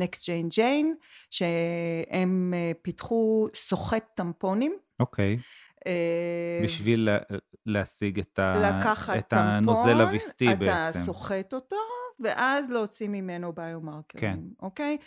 Next 0.00 0.18
Jane 0.18 0.56
Jane, 0.56 0.86
שהם 1.30 2.54
פיתחו 2.82 3.48
סוחט 3.54 4.04
טמפונים. 4.14 4.76
אוקיי. 5.00 5.38
בשביל 6.62 7.08
להשיג 7.66 8.18
את, 8.18 8.38
ה... 8.38 8.80
את 9.18 9.32
הנוזל 9.32 10.00
הוויסטי 10.00 10.46
בעצם. 10.46 10.64
אתה 10.64 10.90
סוחט 10.92 11.54
אותו, 11.54 11.76
ואז 12.20 12.70
להוציא 12.70 13.08
ממנו 13.08 13.52
ביומרקרים, 13.52 14.20
כן. 14.20 14.38
אוקיי? 14.62 14.98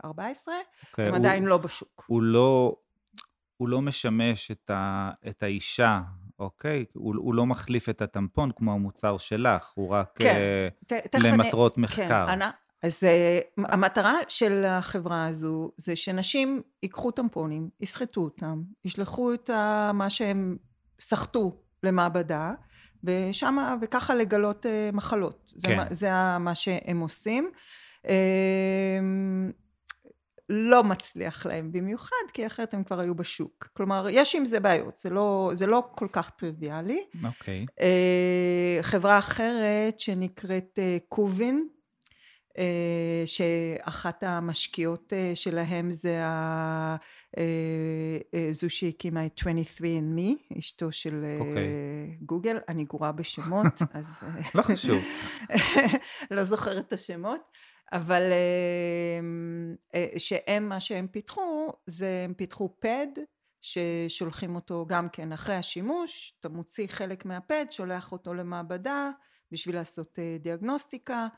אוקיי, 0.06 1.06
הם 1.06 1.10
הוא, 1.10 1.16
עדיין 1.16 1.44
לא 1.44 1.56
בשוק. 1.56 2.04
הוא 2.06 2.22
לא, 2.22 2.76
הוא 3.56 3.68
לא 3.68 3.82
משמש 3.82 4.50
את, 4.50 4.70
ה, 4.70 5.10
את 5.28 5.42
האישה, 5.42 6.00
אוקיי? 6.38 6.84
הוא, 6.92 7.14
הוא 7.16 7.34
לא 7.34 7.46
מחליף 7.46 7.88
את 7.88 8.02
הטמפון 8.02 8.50
כמו 8.56 8.72
המוצר 8.72 9.16
שלך, 9.16 9.72
הוא 9.74 9.88
רק 9.88 10.10
כן, 10.18 10.72
uh, 10.90 11.18
למטרות 11.18 11.78
אני, 11.78 11.86
כן, 11.86 12.02
מחקר. 12.02 12.26
כן, 12.26 12.40
אז 12.82 13.02
uh, 13.02 13.06
המטרה 13.72 14.14
של 14.28 14.64
החברה 14.64 15.26
הזו 15.26 15.72
זה 15.76 15.96
שנשים 15.96 16.62
ייקחו 16.82 17.10
טמפונים, 17.10 17.68
יסחטו 17.80 18.20
אותם, 18.20 18.62
ישלחו 18.84 19.34
את 19.34 19.50
מה 19.94 20.10
שהם 20.10 20.56
סחטו 21.00 21.62
למעבדה, 21.82 22.52
ושמה, 23.04 23.76
וככה 23.82 24.14
לגלות 24.14 24.66
uh, 24.66 24.96
מחלות. 24.96 25.52
כן. 25.62 25.84
זה, 25.88 25.94
זה 25.94 26.10
מה 26.40 26.54
שהם 26.54 27.00
עושים. 27.00 27.50
Uh, 28.02 28.08
לא 30.48 30.84
מצליח 30.84 31.46
להם 31.46 31.72
במיוחד, 31.72 32.26
כי 32.32 32.46
אחרת 32.46 32.74
הם 32.74 32.84
כבר 32.84 33.00
היו 33.00 33.14
בשוק. 33.14 33.68
כלומר, 33.76 34.06
יש 34.10 34.34
עם 34.34 34.44
זה 34.44 34.60
בעיות, 34.60 34.96
זה 34.96 35.10
לא, 35.10 35.50
זה 35.52 35.66
לא 35.66 35.88
כל 35.94 36.08
כך 36.12 36.30
טריוויאלי. 36.30 37.04
אוקיי. 37.24 37.66
Okay. 37.70 37.72
Uh, 37.80 38.82
חברה 38.82 39.18
אחרת 39.18 40.00
שנקראת 40.00 40.78
uh, 40.78 41.04
קובין, 41.08 41.68
שאחת 43.26 44.22
המשקיעות 44.22 45.12
שלהם 45.34 45.92
זה 45.92 46.22
זו 48.50 48.70
שהקימה 48.70 49.26
את 49.26 49.40
23andMe, 49.40 50.58
אשתו 50.58 50.92
של 50.92 51.24
uh, 51.24 51.40
אוקיי. 51.40 51.54
okay. 51.54 52.24
גוגל, 52.24 52.58
אני 52.68 52.84
גרועה 52.84 53.12
בשמות, 53.12 53.82
אז... 53.94 54.22
לא 54.54 54.62
חשוב. 54.62 54.98
לא 56.30 56.44
זוכרת 56.44 56.86
את 56.86 56.92
השמות. 56.92 57.40
אבל 57.92 58.22
אה, 59.94 60.18
שהם 60.18 60.68
מה 60.68 60.80
שהם 60.80 61.06
פיתחו 61.06 61.72
זה 61.86 62.22
הם 62.24 62.34
פיתחו 62.34 62.76
פד 62.80 63.06
ששולחים 63.60 64.54
אותו 64.54 64.86
גם 64.88 65.08
כן 65.08 65.32
אחרי 65.32 65.54
השימוש 65.54 66.36
אתה 66.40 66.48
מוציא 66.48 66.86
חלק 66.88 67.24
מהפד 67.24 67.66
שולח 67.70 68.12
אותו 68.12 68.34
למעבדה 68.34 69.10
בשביל 69.52 69.74
לעשות 69.74 70.18
אה, 70.18 70.36
דיאגנוסטיקה 70.40 71.28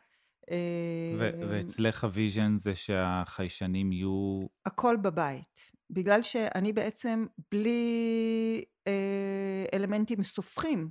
ואצלך 1.18 2.04
ה 2.04 2.12
vision 2.12 2.58
זה 2.58 2.74
שהחיישנים 2.74 3.92
יהיו... 3.92 4.46
הכל 4.66 4.96
בבית. 4.96 5.72
בגלל 5.90 6.22
שאני 6.22 6.72
בעצם 6.72 7.26
בלי 7.52 8.64
אה, 8.86 9.64
אלמנטים 9.74 10.22
סופחים. 10.22 10.90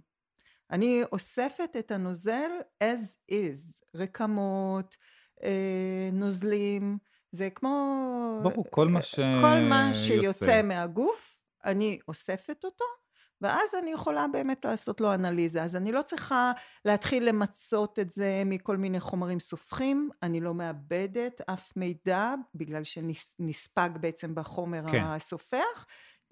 אני 0.71 1.01
אוספת 1.11 1.75
את 1.79 1.91
הנוזל 1.91 2.49
as 2.83 3.31
is, 3.31 3.83
רקמות, 3.95 4.97
אה, 5.43 6.09
נוזלים, 6.13 6.97
זה 7.31 7.49
כמו... 7.49 8.39
ברור, 8.43 8.65
כל 8.69 8.87
מה 8.87 9.01
שיוצא. 9.01 9.41
כל 9.41 9.69
מה 9.69 9.93
שיוצא 9.93 10.61
מהגוף, 10.61 11.41
אני 11.65 11.99
אוספת 12.07 12.63
אותו, 12.63 12.85
ואז 13.41 13.75
אני 13.81 13.91
יכולה 13.91 14.25
באמת 14.27 14.65
לעשות 14.65 15.01
לו 15.01 15.13
אנליזה. 15.13 15.63
אז 15.63 15.75
אני 15.75 15.91
לא 15.91 16.01
צריכה 16.01 16.51
להתחיל 16.85 17.29
למצות 17.29 17.99
את 17.99 18.11
זה 18.11 18.43
מכל 18.45 18.77
מיני 18.77 18.99
חומרים 18.99 19.39
סופחים, 19.39 20.09
אני 20.23 20.39
לא 20.39 20.53
מאבדת 20.53 21.41
אף 21.45 21.71
מידע, 21.75 22.33
בגלל 22.55 22.83
שנספג 22.83 23.89
בעצם 24.01 24.35
בחומר 24.35 24.83
כן. 24.91 25.03
הסופח. 25.03 25.85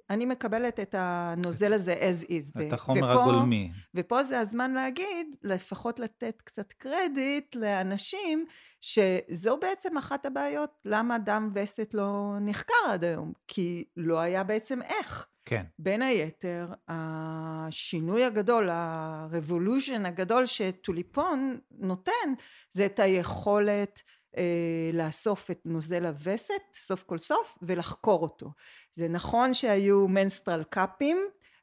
אני 0.09 0.25
מקבלת 0.25 0.79
את 0.79 0.95
הנוזל 0.97 1.73
הזה 1.73 1.95
as 1.95 2.25
is. 2.25 2.67
את 2.67 2.73
החומר 2.73 3.11
ופה, 3.11 3.21
הגולמי. 3.21 3.71
ופה 3.95 4.23
זה 4.23 4.39
הזמן 4.39 4.73
להגיד, 4.73 5.35
לפחות 5.43 5.99
לתת 5.99 6.41
קצת 6.41 6.73
קרדיט 6.73 7.55
לאנשים, 7.55 8.45
שזו 8.81 9.57
בעצם 9.57 9.97
אחת 9.97 10.25
הבעיות, 10.25 10.69
למה 10.85 11.17
דם 11.17 11.51
וסת 11.53 11.93
לא 11.93 12.35
נחקר 12.41 12.73
עד 12.89 13.03
היום, 13.03 13.33
כי 13.47 13.85
לא 13.97 14.19
היה 14.19 14.43
בעצם 14.43 14.81
איך. 14.81 15.27
כן. 15.45 15.63
בין 15.79 16.01
היתר, 16.01 16.67
השינוי 16.87 18.23
הגדול, 18.23 18.69
הרבולושן 18.71 20.05
הגדול 20.05 20.45
שטוליפון 20.45 21.59
נותן, 21.71 22.33
זה 22.69 22.85
את 22.85 22.99
היכולת 22.99 24.01
אה, 24.37 24.89
לאסוף 24.93 25.51
את 25.51 25.59
נוזל 25.65 26.05
הווסת 26.05 26.61
סוף 26.73 27.03
כל 27.03 27.17
סוף 27.17 27.57
ולחקור 27.61 28.21
אותו. 28.21 28.51
זה 28.91 29.07
נכון 29.07 29.53
שהיו 29.53 30.07
מנסטרל 30.07 30.63
קאפים 30.63 31.17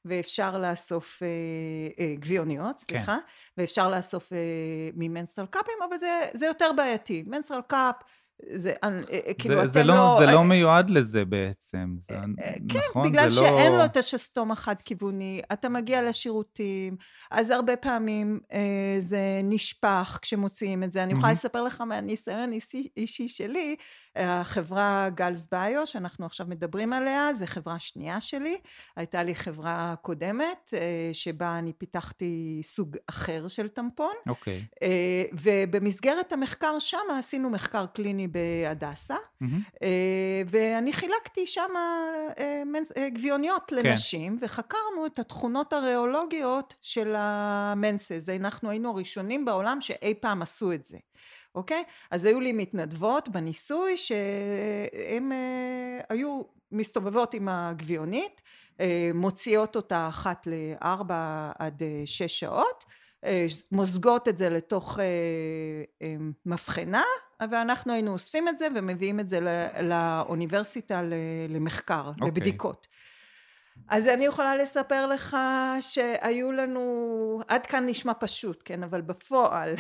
ואפשר 0.04 0.58
לאסוף 0.58 1.22
אה, 1.22 1.28
אה, 1.98 2.14
גביוניות, 2.14 2.84
כן. 2.88 2.96
סליחה, 2.96 3.16
כן. 3.16 3.60
ואפשר 3.60 3.90
לאסוף 3.90 4.32
אה, 4.32 4.38
ממנסטרל 4.94 5.46
קאפים, 5.46 5.74
אבל 5.88 5.96
זה, 5.96 6.20
זה 6.32 6.46
יותר 6.46 6.70
בעייתי. 6.76 7.22
מנסטרל 7.26 7.60
קאפ 7.66 7.94
זה, 8.50 8.72
אה, 8.85 8.88
אה, 9.12 9.35
כאילו, 9.38 9.61
אתם 9.61 9.68
זה 9.68 9.83
לא... 9.83 9.94
לא 9.94 10.16
זה 10.18 10.26
לא 10.26 10.44
מיועד 10.44 10.90
לזה 10.90 11.24
בעצם, 11.24 11.94
זה, 11.98 12.14
כן, 12.68 12.78
נכון? 12.88 13.09
בגלל 13.09 13.31
זה 13.31 13.37
שאין 13.37 13.72
לא... 13.72 13.78
לו 13.78 13.85
את 13.85 13.96
השסתום 13.96 14.50
החד-כיווני, 14.50 15.40
אתה 15.52 15.68
מגיע 15.68 16.02
לשירותים, 16.02 16.96
אז 17.31 17.50
הרבה 17.50 17.76
פעמים 17.76 18.40
אה, 18.52 18.96
זה 18.98 19.40
נשפך 19.44 20.18
כשמוציאים 20.22 20.83
את 20.83 20.92
זה. 20.92 21.02
אני 21.02 21.12
יכולה 21.12 21.33
לספר 21.33 21.62
לך 21.62 21.81
מהניסיון 21.81 22.52
אישי, 22.52 22.88
אישי 22.96 23.28
שלי, 23.28 23.76
החברה 24.16 25.09
גלס 25.14 25.48
ביו, 25.52 25.87
שאנחנו 25.87 26.26
עכשיו 26.26 26.46
מדברים 26.46 26.92
עליה, 26.92 27.35
זו 27.35 27.46
חברה 27.46 27.78
שנייה 27.78 28.20
שלי. 28.20 28.57
הייתה 28.96 29.22
לי 29.22 29.35
חברה 29.35 29.94
קודמת, 30.02 30.74
שבה 31.12 31.59
אני 31.59 31.72
פיתחתי 31.72 32.61
סוג 32.64 32.96
אחר 33.07 33.48
של 33.48 33.68
טמפון. 33.68 34.14
אוקיי. 34.28 34.64
Okay. 34.74 34.87
ובמסגרת 35.33 36.33
המחקר 36.33 36.78
שם 36.78 36.98
עשינו 37.18 37.50
מחקר 37.50 37.87
קליני 37.87 38.28
בהדסה, 38.32 39.16
mm-hmm. 39.16 39.86
ואני 40.46 40.92
חילקתי 40.92 41.46
שם 41.46 41.70
אה, 41.76 42.62
אה, 42.96 43.08
גביוניות 43.08 43.62
כן. 43.66 43.76
לנשים. 43.76 44.38
וחקרנו 44.40 45.06
את 45.06 45.18
התכונות 45.18 45.72
הריאולוגיות 45.72 46.74
של 46.80 47.14
המנסס. 47.16 48.28
אנחנו 48.28 48.70
היינו 48.70 48.90
הראשונים 48.90 49.44
בעולם 49.44 49.80
שאי 49.80 50.14
פעם 50.14 50.42
עשו 50.42 50.72
את 50.72 50.84
זה. 50.84 50.98
אוקיי? 51.54 51.82
אז 52.10 52.24
היו 52.24 52.40
לי 52.40 52.52
מתנדבות 52.52 53.28
בניסוי 53.28 53.96
שהן 53.96 55.32
היו 56.08 56.42
מסתובבות 56.72 57.34
עם 57.34 57.48
הגביונית, 57.48 58.42
מוציאות 59.14 59.76
אותה 59.76 60.08
אחת 60.08 60.46
לארבע 60.46 61.52
עד 61.58 61.82
שש 62.04 62.40
שעות, 62.40 62.84
מוזגות 63.72 64.28
את 64.28 64.38
זה 64.38 64.50
לתוך 64.50 64.98
מבחנה 66.46 67.02
ואנחנו 67.50 67.92
היינו 67.92 68.12
אוספים 68.12 68.48
את 68.48 68.58
זה 68.58 68.68
ומביאים 68.74 69.20
את 69.20 69.28
זה 69.28 69.38
לאוניברסיטה 69.82 71.02
למחקר, 71.48 72.04
okay. 72.06 72.11
אוקיי. 72.11 72.28
לבדיקות. 72.28 72.87
אז 73.88 74.08
אני 74.08 74.24
יכולה 74.24 74.56
לספר 74.56 75.06
לך 75.06 75.37
שהיו 75.80 76.52
לנו, 76.52 77.40
עד 77.48 77.66
כאן 77.66 77.87
נשמע 77.87 78.12
פשוט, 78.20 78.62
כן, 78.64 78.82
אבל 78.82 79.00
בפועל 79.00 79.74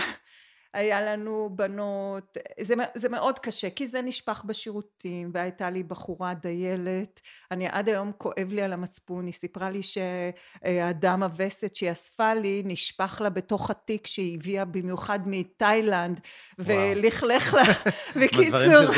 היה 0.74 1.00
לנו 1.00 1.50
בנות, 1.52 2.36
זה, 2.60 2.74
זה 2.94 3.08
מאוד 3.08 3.38
קשה 3.38 3.70
כי 3.70 3.86
זה 3.86 4.02
נשפך 4.02 4.44
בשירותים 4.44 5.30
והייתה 5.34 5.70
לי 5.70 5.82
בחורה 5.82 6.34
דיילת, 6.34 7.20
אני 7.50 7.68
עד 7.68 7.88
היום 7.88 8.12
כואב 8.18 8.48
לי 8.50 8.62
על 8.62 8.72
המצפון, 8.72 9.26
היא 9.26 9.32
סיפרה 9.32 9.70
לי 9.70 9.80
שהדם 9.82 11.22
הווסת 11.22 11.76
שהיא 11.76 11.92
אספה 11.92 12.34
לי 12.34 12.62
נשפך 12.64 13.20
לה 13.24 13.30
בתוך 13.30 13.70
התיק 13.70 14.06
שהיא 14.06 14.38
הביאה 14.38 14.64
במיוחד 14.64 15.20
מתאילנד 15.26 16.20
ולכלך 16.58 17.54
לה, 17.54 17.62
בקיצור. 18.24 18.94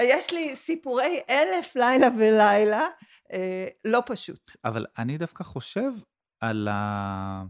יש 0.00 0.32
לי 0.32 0.56
סיפורי 0.56 1.20
אלף 1.30 1.76
לילה 1.76 2.06
ולילה, 2.18 2.86
אה, 3.32 3.66
לא 3.84 4.02
פשוט. 4.06 4.50
אבל 4.64 4.86
אני 4.98 5.18
דווקא 5.18 5.44
חושב 5.44 5.90
על, 6.40 6.68
ה... 6.70 7.44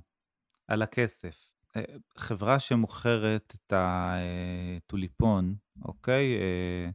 על 0.68 0.83
הכסף. 0.83 1.54
אה, 1.77 1.83
חברה 2.19 2.59
שמוכרת 2.59 3.55
את 3.57 3.73
הטוליפון, 3.77 5.55
אוקיי? 5.85 6.37
אה, 6.37 6.91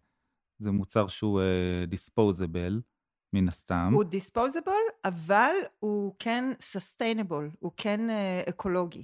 זה 0.60 0.72
מוצר 0.72 1.08
שהוא 1.08 1.42
דיספוזבל, 1.88 2.74
אה, 2.76 2.80
מן 3.34 3.48
הסתם. 3.48 3.92
הוא 3.94 4.04
דיספוזבל, 4.04 4.72
אבל 5.06 5.52
הוא 5.80 6.16
כן 6.20 6.52
סוסטיינבול, 6.62 7.52
הוא 7.60 7.72
כן 7.78 8.08
אקולוגי. 8.50 9.04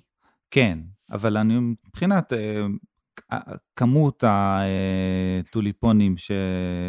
כן, 0.52 0.80
אבל 1.12 1.38
אני 1.38 1.60
מבחינת 1.60 2.34
כמות 3.76 4.24
הטוליפונים 4.28 6.18
ש... 6.18 6.32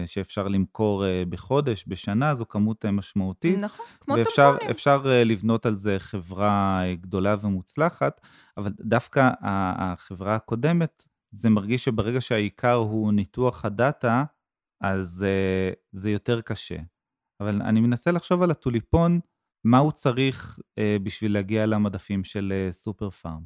שאפשר 0.06 0.48
למכור 0.48 1.06
אה, 1.06 1.22
בחודש, 1.28 1.84
בשנה, 1.86 2.34
זו 2.34 2.48
כמות 2.48 2.84
אה, 2.84 2.90
משמעותית. 2.90 3.58
נכון, 3.58 3.86
כמו 4.00 4.14
טומפונים. 4.16 4.68
ואפשר 4.68 5.02
אה, 5.06 5.24
לבנות 5.24 5.66
על 5.66 5.74
זה 5.74 5.96
חברה 5.98 6.82
גדולה 7.00 7.36
ומוצלחת, 7.40 8.20
אבל 8.56 8.72
דווקא 8.80 9.30
החברה 9.40 10.34
הקודמת, 10.34 11.06
זה 11.30 11.50
מרגיש 11.50 11.84
שברגע 11.84 12.20
שהעיקר 12.20 12.74
הוא 12.74 13.12
ניתוח 13.12 13.64
הדאטה, 13.64 14.24
אז 14.80 15.24
זה 15.92 16.10
יותר 16.10 16.40
קשה. 16.40 16.76
אבל 17.40 17.62
אני 17.62 17.80
מנסה 17.80 18.10
לחשוב 18.10 18.42
על 18.42 18.50
הטוליפון 18.50 19.20
מה 19.66 19.78
הוא 19.78 19.92
צריך 19.92 20.58
אה, 20.78 20.96
בשביל 21.02 21.32
להגיע 21.32 21.66
למדפים 21.66 22.24
של 22.24 22.52
אה, 22.52 22.72
סופר 22.72 23.10
פארם? 23.10 23.44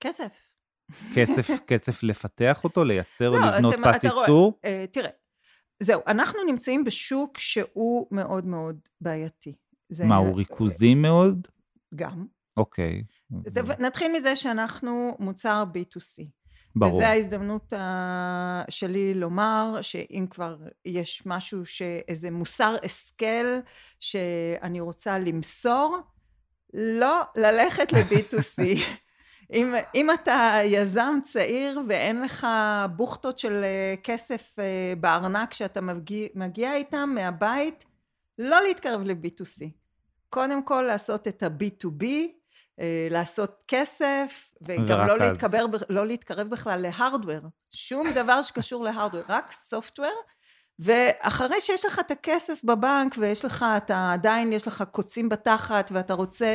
כסף. 0.00 0.55
כסף, 1.14 1.48
כסף 1.66 2.02
לפתח 2.02 2.64
אותו, 2.64 2.84
לייצר 2.84 3.30
לא, 3.30 3.36
או 3.36 3.42
לבנות 3.42 3.74
אתה, 3.74 3.82
פס 3.82 3.96
אתה 3.96 4.06
ייצור? 4.06 4.58
רואה, 4.64 4.84
uh, 4.84 4.92
תראה, 4.92 5.10
זהו, 5.80 6.00
אנחנו 6.06 6.44
נמצאים 6.46 6.84
בשוק 6.84 7.38
שהוא 7.38 8.06
מאוד 8.10 8.46
מאוד 8.46 8.78
בעייתי. 9.00 9.52
מה, 10.04 10.16
הוא 10.16 10.36
ריכוזי 10.36 10.94
מאוד? 10.94 11.48
גם. 11.94 12.26
אוקיי. 12.56 13.02
נתחיל 13.78 14.12
מזה 14.12 14.36
שאנחנו 14.36 15.16
מוצר 15.18 15.64
B2C. 15.74 16.24
ברור. 16.76 16.94
וזו 16.94 17.02
ההזדמנות 17.02 17.72
שלי 18.70 19.14
לומר 19.14 19.78
שאם 19.82 20.26
כבר 20.30 20.56
יש 20.84 21.22
משהו, 21.26 21.62
איזה 22.08 22.30
מוסר 22.30 22.76
השכל 22.82 23.58
שאני 24.00 24.80
רוצה 24.80 25.18
למסור, 25.18 25.98
לא 26.74 27.22
ללכת 27.36 27.92
ל-B2C. 27.92 28.62
אם, 29.52 29.74
אם 29.94 30.10
אתה 30.10 30.58
יזם 30.64 31.18
צעיר 31.22 31.80
ואין 31.88 32.22
לך 32.22 32.46
בוכטות 32.96 33.38
של 33.38 33.64
אה, 33.64 33.94
כסף 34.02 34.58
אה, 34.58 34.92
בארנק 35.00 35.52
שאתה 35.52 35.80
מגיע, 35.80 36.28
מגיע 36.34 36.74
איתם 36.74 37.12
מהבית, 37.14 37.84
לא 38.38 38.62
להתקרב 38.62 39.02
ל-B2C. 39.02 39.68
קודם 40.28 40.62
כל 40.62 40.84
לעשות 40.86 41.28
את 41.28 41.42
ה-B2B, 41.42 42.04
אה, 42.80 43.08
לעשות 43.10 43.62
כסף, 43.68 44.54
וגם 44.62 45.06
לא 45.06 45.18
להתקרב, 45.18 45.70
לא 45.88 46.06
להתקרב 46.06 46.48
בכלל 46.48 46.80
להארדוור. 46.80 47.40
שום 47.70 48.10
דבר 48.14 48.42
שקשור 48.42 48.84
להארדוור, 48.84 49.24
רק 49.28 49.50
סופטוור. 49.50 50.22
ואחרי 50.78 51.60
שיש 51.60 51.84
לך 51.84 51.98
את 51.98 52.10
הכסף 52.10 52.64
בבנק 52.64 53.14
ויש 53.18 53.44
לך, 53.44 53.64
אתה 53.76 54.12
עדיין 54.12 54.52
יש 54.52 54.66
לך 54.66 54.84
קוצים 54.90 55.28
בתחת 55.28 55.90
ואתה 55.94 56.14
רוצה 56.14 56.46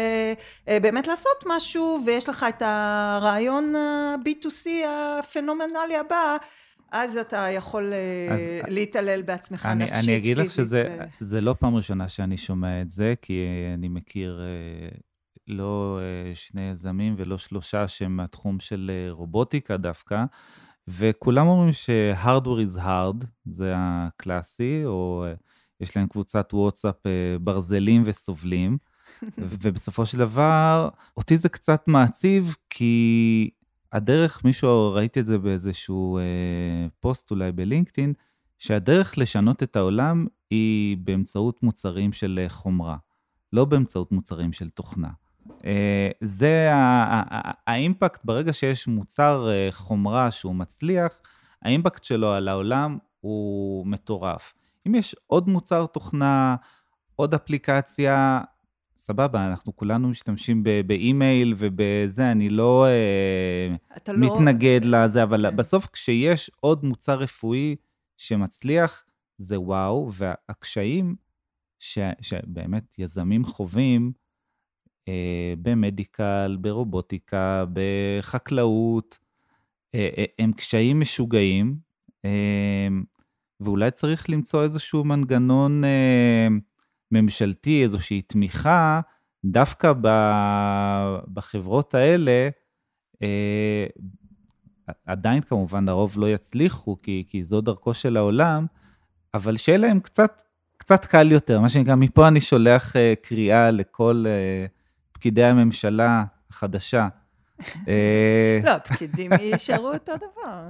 אה, 0.68 0.80
באמת 0.80 1.08
לעשות 1.08 1.44
משהו 1.46 2.00
ויש 2.06 2.30
לך 2.30 2.46
את 2.50 2.62
הרעיון 2.66 3.76
ה-B2C 3.76 4.70
הפנומנלי 4.88 5.98
הבא, 6.00 6.38
אז 6.92 7.18
אתה 7.18 7.48
יכול 7.52 7.94
אה, 7.94 8.34
אז, 8.36 8.42
להתעלל 8.68 9.22
בעצמך 9.22 9.66
אני, 9.66 9.84
נפשית, 9.84 10.04
אני 10.04 10.18
אגיד 10.18 10.38
לך 10.38 10.52
שזה 10.52 10.98
ו... 11.22 11.42
לא 11.42 11.56
פעם 11.60 11.76
ראשונה 11.76 12.08
שאני 12.08 12.38
שומע 12.38 12.82
את 12.82 12.90
זה, 12.90 13.14
כי 13.22 13.46
אני 13.74 13.88
מכיר 13.88 14.42
לא 15.48 16.00
שני 16.34 16.70
יזמים 16.70 17.16
ולא 17.18 17.38
שלושה 17.38 17.88
שהם 17.88 18.18
מהתחום 18.18 18.60
של 18.60 18.92
רובוטיקה 19.10 19.78
דווקא, 19.78 20.24
וכולם 20.98 21.48
אומרים 21.48 21.74
ש-hardware 21.74 22.76
is 22.76 22.80
hard, 22.80 23.26
זה 23.46 23.74
הקלאסי, 23.78 24.82
או 24.86 25.26
יש 25.80 25.98
להם 25.98 26.08
קבוצת 26.08 26.50
וואטסאפ 26.54 26.96
ברזלים 27.42 28.04
וסובלים, 28.06 28.78
ובסופו 29.38 30.06
של 30.06 30.18
דבר, 30.18 30.90
אותי 31.18 31.38
זה 31.38 31.50
קצת 31.50 31.88
מעציב, 31.88 32.56
כי 32.70 33.50
הדרך, 33.94 34.46
מישהו, 34.46 34.92
ראיתי 34.94 35.20
את 35.20 35.26
זה 35.26 35.38
באיזשהו 35.38 36.18
אה, 36.18 36.88
פוסט 37.00 37.32
אולי 37.32 37.52
בלינקדאין, 37.52 38.14
שהדרך 38.60 39.18
לשנות 39.18 39.64
את 39.64 39.76
העולם 39.76 40.28
היא 40.50 40.98
באמצעות 40.98 41.64
מוצרים 41.64 42.14
של 42.14 42.46
חומרה, 42.48 42.98
לא 43.54 43.66
באמצעות 43.66 44.12
מוצרים 44.12 44.54
של 44.54 44.70
תוכנה. 44.70 45.10
אה, 45.66 46.10
זה 46.22 46.70
האימפקט, 47.68 48.26
ברגע 48.26 48.54
שיש 48.54 48.88
מוצר 48.88 49.50
אה, 49.50 49.68
חומרה 49.72 50.32
שהוא 50.32 50.56
מצליח, 50.56 51.22
האימפקט 51.62 52.04
שלו 52.04 52.32
על 52.32 52.48
העולם 52.48 52.98
הוא 53.20 53.88
מטורף. 53.88 54.54
אם 54.88 54.96
יש 54.96 55.16
עוד 55.28 55.50
מוצר 55.50 55.86
תוכנה, 55.86 56.56
עוד 57.16 57.34
אפליקציה, 57.34 58.42
סבבה, 58.98 59.48
אנחנו 59.48 59.76
כולנו 59.76 60.10
משתמשים 60.10 60.64
באימייל 60.88 61.54
ובזה, 61.58 62.32
אני 62.32 62.50
לא, 62.50 62.86
אה, 62.86 63.76
לא 64.14 64.28
מתנגד 64.28 64.86
לא... 64.86 65.06
לזה, 65.06 65.24
אבל 65.24 65.50
כן. 65.50 65.56
בסוף 65.56 65.88
כשיש 65.94 66.52
עוד 66.60 66.86
מוצר 66.86 67.20
רפואי 67.20 67.76
שמצליח, 68.18 69.04
זה 69.38 69.60
וואו, 69.60 70.10
והקשיים 70.14 71.16
ש, 71.80 72.00
שבאמת 72.22 73.00
יזמים 73.00 73.46
חווים, 73.46 74.12
במדיקל, 75.62 76.58
ברובוטיקה, 76.62 77.66
בחקלאות, 77.74 79.20
אה, 79.96 80.10
אה, 80.18 80.26
הם 80.40 80.52
קשיים 80.54 81.00
משוגעים, 81.00 81.76
ואולי 83.60 83.92
צריך 83.92 84.30
למצוא 84.30 84.64
איזשהו 84.64 85.04
מנגנון 85.04 85.84
ממשלתי, 87.12 87.84
איזושהי 87.84 88.22
תמיכה, 88.22 89.02
דווקא 89.46 89.94
בחברות 91.34 91.96
האלה, 91.96 92.50
עדיין 95.06 95.42
כמובן 95.42 95.90
הרוב 95.90 96.14
לא 96.18 96.30
יצליחו, 96.30 96.98
כי, 97.04 97.24
כי 97.30 97.44
זו 97.44 97.62
דרכו 97.62 97.94
של 97.94 98.18
העולם, 98.18 98.66
אבל 99.34 99.58
שיהיה 99.58 99.78
להם 99.78 100.00
קצת, 100.00 100.44
קצת 100.78 101.06
קל 101.06 101.32
יותר, 101.32 101.60
מה 101.60 101.70
שנקרא, 101.70 101.96
מפה 101.96 102.28
אני 102.28 102.42
שולח 102.42 102.96
קריאה 103.22 103.72
לכל... 103.72 104.26
פקידי 105.22 105.44
הממשלה 105.44 106.24
החדשה. 106.50 107.08
אה, 107.88 108.60
לא, 108.66 108.78
פקידים 108.78 109.32
יישארו 109.42 109.94
אותו 109.94 110.12
דבר. 110.18 110.68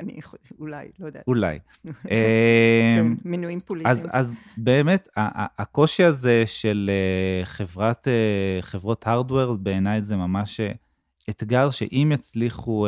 אני 0.00 0.20
אולי, 0.58 0.88
לא 0.98 1.06
יודעת. 1.06 1.22
אולי. 1.26 1.58
כן, 1.84 1.90
אה, 2.10 3.02
מינויים 3.24 3.60
פוליטיים. 3.60 3.96
אז 4.10 4.34
באמת, 4.56 5.08
הקושי 5.58 6.04
הזה 6.04 6.42
של 6.46 6.90
אה, 6.92 7.44
חברת, 7.44 8.08
חברות 8.60 9.06
הארדוור, 9.06 9.56
בעיניי 9.56 10.02
זה 10.02 10.16
ממש 10.16 10.60
אתגר 11.30 11.70
שאם 11.70 12.10
יצליחו 12.14 12.86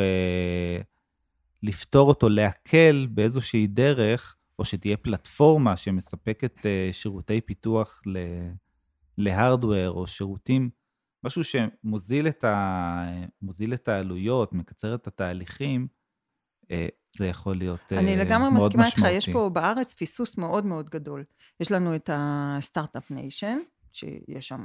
לפתור 1.63 2.09
אותו, 2.09 2.29
להקל 2.29 3.07
באיזושהי 3.11 3.67
דרך, 3.67 4.37
או 4.59 4.65
שתהיה 4.65 4.97
פלטפורמה 4.97 5.77
שמספקת 5.77 6.67
שירותי 6.93 7.41
פיתוח 7.41 8.03
ל... 8.07 8.19
להארדוור 9.19 9.91
או 9.91 10.07
שירותים, 10.07 10.71
משהו 11.25 11.43
שמוזיל 11.45 12.29
את, 12.29 12.45
ה... 12.45 13.05
את 13.75 13.89
העלויות, 13.89 14.53
מקצר 14.53 14.95
את 14.95 15.07
התהליכים, 15.07 15.89
אה, 16.71 16.89
זה 17.17 17.27
יכול 17.27 17.57
להיות 17.57 17.93
מאוד 17.93 18.03
משמעותי. 18.03 18.21
אני 18.21 18.25
לגמרי 18.25 18.51
מסכימה 18.51 18.87
איתך, 18.87 19.03
יש 19.11 19.29
פה 19.29 19.51
בארץ 19.53 19.95
פיסוס 19.95 20.39
מאוד 20.39 20.67
מאוד 20.67 20.91
גדול. 20.91 21.25
יש 21.61 21.73
לנו 21.73 21.95
את 21.95 22.11
ה 22.13 22.24
Start-Up 22.24 23.11
Nation, 23.11 23.59
שיש 23.93 24.49
שם 24.49 24.65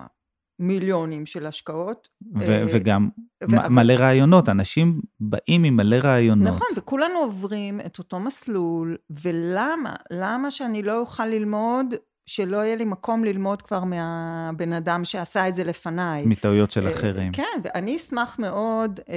מיליונים 0.59 1.25
של 1.25 1.45
השקעות. 1.45 2.09
ו- 2.39 2.41
אה, 2.41 2.65
וגם 2.73 3.09
ו- 3.43 3.69
מלא 3.69 3.93
רעיונות, 3.93 4.49
אנשים 4.49 5.01
באים 5.19 5.63
עם 5.63 5.77
מלא 5.77 5.95
רעיונות. 5.95 6.47
נכון, 6.47 6.67
וכולנו 6.77 7.19
עוברים 7.19 7.81
את 7.81 7.99
אותו 7.99 8.19
מסלול, 8.19 8.97
ולמה? 9.09 9.95
למה 10.11 10.51
שאני 10.51 10.83
לא 10.83 10.99
אוכל 10.99 11.25
ללמוד 11.25 11.93
שלא 12.25 12.57
יהיה 12.57 12.75
לי 12.75 12.85
מקום 12.85 13.23
ללמוד 13.23 13.61
כבר 13.61 13.83
מהבן 13.83 14.73
אדם 14.73 15.05
שעשה 15.05 15.47
את 15.47 15.55
זה 15.55 15.63
לפניי. 15.63 16.23
מטעויות 16.25 16.71
של 16.71 16.87
אה, 16.87 16.91
אחרים. 16.91 17.31
כן, 17.31 17.59
ואני 17.63 17.95
אשמח 17.95 18.39
מאוד 18.39 18.99
אה, 19.09 19.15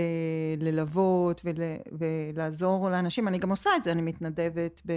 ללוות 0.61 1.41
ול, 1.45 1.55
ולעזור 1.99 2.91
לאנשים. 2.91 3.29
אני 3.29 3.39
גם 3.39 3.51
עושה 3.51 3.71
את 3.77 3.85
זה, 3.85 3.93
אני 3.93 4.03
מתנדבת 4.03 4.83
ב, 4.87 4.93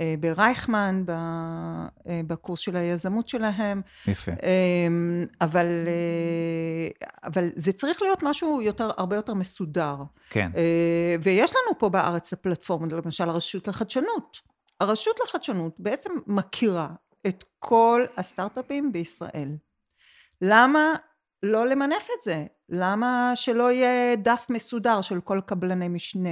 אה, 0.00 0.14
ברייכמן, 0.20 1.02
ב, 1.06 1.10
אה, 1.10 2.20
בקורס 2.26 2.60
של 2.60 2.76
היזמות 2.76 3.28
שלהם. 3.28 3.82
יפה. 4.06 4.32
אה, 4.32 4.88
אבל, 5.40 5.66
אה, 5.66 7.08
אבל 7.24 7.48
זה 7.54 7.72
צריך 7.72 8.02
להיות 8.02 8.22
משהו 8.22 8.62
יותר, 8.62 8.90
הרבה 8.96 9.16
יותר 9.16 9.34
מסודר. 9.34 9.96
כן. 10.30 10.50
אה, 10.56 11.16
ויש 11.22 11.50
לנו 11.50 11.78
פה 11.78 11.88
בארץ 11.88 12.32
הפלטפורמה, 12.32 12.86
למשל 13.04 13.28
הרשות 13.28 13.68
לחדשנות. 13.68 14.40
הרשות 14.80 15.20
לחדשנות 15.24 15.74
בעצם 15.78 16.10
מכירה 16.26 16.88
את 17.26 17.44
כל 17.58 18.04
הסטארט-אפים 18.16 18.92
בישראל. 18.92 19.56
למה 20.42 20.94
לא 21.42 21.66
למנף 21.66 22.08
את 22.18 22.22
זה? 22.22 22.46
למה 22.68 23.32
שלא 23.34 23.72
יהיה 23.72 24.16
דף 24.16 24.46
מסודר 24.50 25.00
של 25.02 25.20
כל 25.20 25.40
קבלני 25.46 25.88
משנה, 25.88 26.28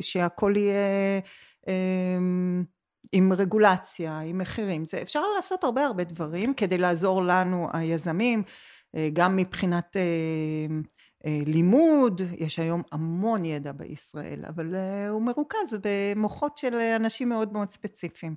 שהכל 0.00 0.52
יהיה 0.56 1.20
אמ, 1.68 2.64
עם 3.12 3.32
רגולציה, 3.32 4.20
עם 4.20 4.38
מחירים, 4.38 4.84
זה 4.84 5.02
אפשר 5.02 5.22
לעשות 5.36 5.64
הרבה 5.64 5.84
הרבה 5.86 6.04
דברים 6.04 6.54
כדי 6.54 6.78
לעזור 6.78 7.22
לנו 7.22 7.68
היזמים, 7.72 8.42
אה, 8.96 9.08
גם 9.12 9.36
מבחינת 9.36 9.96
אה, 9.96 10.02
אה, 11.26 11.38
לימוד, 11.46 12.22
יש 12.38 12.58
היום 12.58 12.82
המון 12.92 13.44
ידע 13.44 13.72
בישראל, 13.72 14.44
אבל 14.48 14.74
הוא 15.08 15.22
מרוכז 15.22 15.78
במוחות 15.82 16.58
של 16.58 16.74
אנשים 16.74 17.28
מאוד 17.28 17.52
מאוד 17.52 17.70
ספציפיים. 17.70 18.34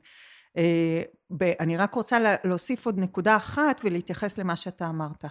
אה, 0.57 1.03
אני 1.59 1.77
רק 1.77 1.93
רוצה 1.93 2.17
להוסיף 2.43 2.85
עוד 2.85 2.99
נקודה 2.99 3.35
אחת 3.35 3.81
ולהתייחס 3.83 4.37
למה 4.37 4.55
שאתה 4.55 4.89
אמרת. 4.89 5.25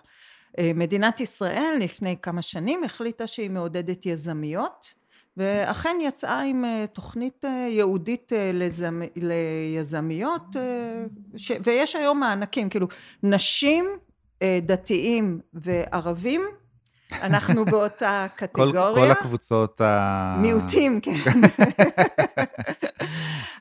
אה, 0.58 0.70
מדינת 0.74 1.20
ישראל 1.20 1.76
לפני 1.80 2.16
כמה 2.22 2.42
שנים 2.42 2.84
החליטה 2.84 3.26
שהיא 3.26 3.50
מעודדת 3.50 4.06
יזמיות 4.06 4.94
ואכן 5.36 5.96
יצאה 6.00 6.40
עם 6.40 6.64
אה, 6.64 6.84
תוכנית 6.92 7.44
ייעודית 7.68 8.32
לזמ... 8.54 9.02
ליזמיות, 9.16 10.56
ש... 11.36 11.52
ויש 11.64 11.96
היום 11.96 12.20
מענקים, 12.20 12.68
כאילו 12.68 12.86
נשים, 13.22 13.84
דתיים 14.62 15.40
וערבים 15.54 16.42
אנחנו 17.22 17.64
באותה 17.64 18.26
קטגוריה. 18.36 18.72
כל, 18.72 18.94
כל 18.94 19.10
הקבוצות 19.10 19.80
ה... 19.80 20.36
מיעוטים, 20.40 21.00
כן. 21.00 21.12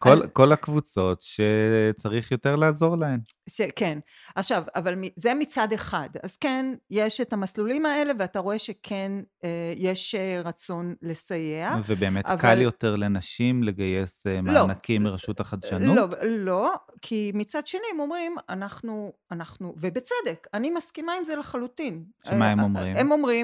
כל, 0.04 0.28
כל 0.28 0.52
הקבוצות 0.52 1.22
שצריך 1.22 2.32
יותר 2.32 2.56
לעזור 2.56 2.98
להן. 2.98 3.20
ש, 3.50 3.62
כן. 3.76 4.00
עכשיו, 4.36 4.64
אבל 4.76 4.96
זה 5.16 5.34
מצד 5.34 5.74
אחד. 5.74 6.10
אז 6.24 6.38
כן, 6.38 6.66
יש 6.90 7.22
את 7.22 7.34
המסלולים 7.34 7.86
האלה, 7.86 8.14
ואתה 8.20 8.40
רואה 8.40 8.60
שכן 8.60 9.12
אה, 9.44 9.74
יש 9.76 10.16
אה, 10.16 10.42
רצון 10.46 10.96
לסייע. 11.02 11.72
ובאמת 11.86 12.26
אבל... 12.26 12.42
קל 12.42 12.62
יותר 12.62 12.96
לנשים 12.96 13.64
לגייס 13.64 14.28
אה, 14.28 14.36
לא. 14.36 14.42
מענקים 14.42 15.04
לא, 15.04 15.12
מרשות 15.12 15.40
החדשנות? 15.40 15.98
לא, 15.98 16.08
לא, 16.24 16.74
כי 17.02 17.32
מצד 17.36 17.68
שני 17.68 17.82
הם 17.94 18.00
אומרים, 18.00 18.36
אנחנו, 18.50 19.12
אנחנו, 19.32 19.74
ובצדק, 19.78 20.48
אני 20.54 20.70
מסכימה 20.72 21.14
עם 21.14 21.24
זה 21.24 21.36
לחלוטין. 21.36 22.04
שמה 22.30 22.50
הם 22.50 22.60
אומרים? 22.60 22.96
הם 22.96 23.12
אומרים, 23.12 23.43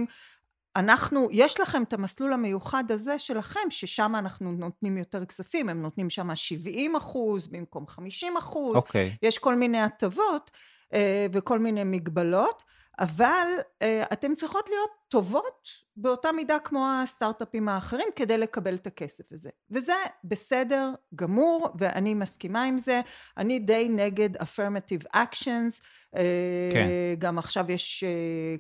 אנחנו, 0.76 1.28
יש 1.32 1.60
לכם 1.60 1.84
את 1.84 1.94
המסלול 1.94 2.34
המיוחד 2.34 2.84
הזה 2.92 3.20
שלכם, 3.20 3.60
ששם 3.70 4.16
אנחנו 4.16 4.52
נותנים 4.52 4.98
יותר 4.98 5.26
כספים, 5.26 5.70
הם 5.70 5.82
נותנים 5.82 6.10
שם 6.10 6.36
70 6.36 6.96
אחוז 6.96 7.48
במקום 7.48 7.88
50 7.88 8.38
אחוז, 8.38 8.76
okay. 8.76 8.80
אוקיי. 8.80 9.18
יש 9.22 9.38
כל 9.38 9.56
מיני 9.56 9.82
הטבות 9.82 10.52
אה, 10.94 11.28
וכל 11.34 11.60
מיני 11.60 11.84
מגבלות, 11.84 12.64
אבל 13.00 13.48
אה, 13.82 14.04
אתן 14.14 14.34
צריכות 14.34 14.70
להיות 14.70 14.90
טובות 15.10 15.68
באותה 15.98 16.32
מידה 16.32 16.60
כמו 16.60 16.88
הסטארט-אפים 17.04 17.70
האחרים 17.70 18.08
כדי 18.16 18.38
לקבל 18.38 18.76
את 18.76 18.88
הכסף 18.88 19.24
הזה. 19.32 19.50
וזה 19.72 19.94
בסדר 20.24 20.92
גמור 21.16 21.70
ואני 21.80 22.14
מסכימה 22.14 22.64
עם 22.64 22.78
זה. 22.78 23.02
אני 23.38 23.60
די 23.60 23.88
נגד 23.90 24.38
affirmative 24.38 25.16
actions. 25.16 25.82
אה, 26.16 26.70
כן. 26.74 26.88
גם 27.20 27.38
עכשיו 27.38 27.72
יש 27.72 28.04
אה, 28.04 28.10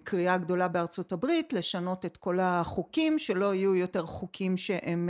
קריאה 0.03 0.37
גדולה 0.37 0.67
בארצות 0.67 1.11
הברית 1.11 1.53
לשנות 1.53 2.05
את 2.05 2.17
כל 2.17 2.39
החוקים, 2.41 3.19
שלא 3.19 3.55
יהיו 3.55 3.75
יותר 3.75 4.05
חוקים 4.05 4.57
שהם... 4.57 5.09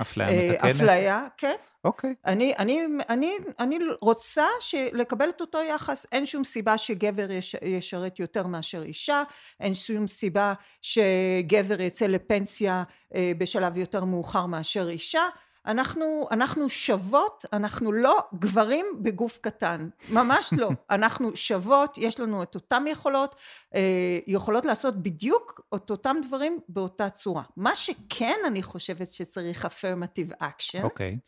אפליה 0.00 0.52
מתקנת? 0.52 0.70
אפליה, 0.70 1.26
כן. 1.36 1.54
אוקיי. 1.84 2.14
אני, 2.26 2.54
אני, 2.58 2.86
אני, 3.08 3.32
אני 3.58 3.78
רוצה 4.00 4.46
לקבל 4.92 5.28
את 5.28 5.40
אותו 5.40 5.58
יחס, 5.62 6.06
אין 6.12 6.26
שום 6.26 6.44
סיבה 6.44 6.78
שגבר 6.78 7.30
יש, 7.30 7.56
ישרת 7.62 8.18
יותר 8.20 8.46
מאשר 8.46 8.82
אישה, 8.82 9.22
אין 9.60 9.74
שום 9.74 10.06
סיבה 10.06 10.54
שגבר 10.82 11.80
יצא 11.80 12.06
לפנסיה 12.06 12.82
אה, 13.14 13.32
בשלב 13.38 13.76
יותר 13.76 14.04
מאוחר 14.04 14.46
מאשר 14.46 14.88
אישה, 14.88 15.28
אנחנו, 15.68 16.28
אנחנו 16.30 16.68
שוות, 16.68 17.44
אנחנו 17.52 17.92
לא 17.92 18.18
גברים 18.34 18.86
בגוף 19.02 19.38
קטן, 19.38 19.88
ממש 20.12 20.50
לא. 20.56 20.70
אנחנו 20.90 21.36
שוות, 21.36 21.98
יש 21.98 22.20
לנו 22.20 22.42
את 22.42 22.54
אותן 22.54 22.84
יכולות, 22.86 23.34
אה, 23.74 24.18
יכולות 24.26 24.64
לעשות 24.64 25.02
בדיוק 25.02 25.60
את 25.74 25.90
אותם 25.90 26.16
דברים 26.26 26.60
באותה 26.68 27.10
צורה. 27.10 27.42
מה 27.56 27.76
שכן 27.76 28.38
אני 28.46 28.62
חושבת 28.62 29.12
שצריך 29.12 29.64
affirmative 29.64 30.42
action, 30.42 30.80
okay. 30.80 30.84
אוקיי. 30.84 31.18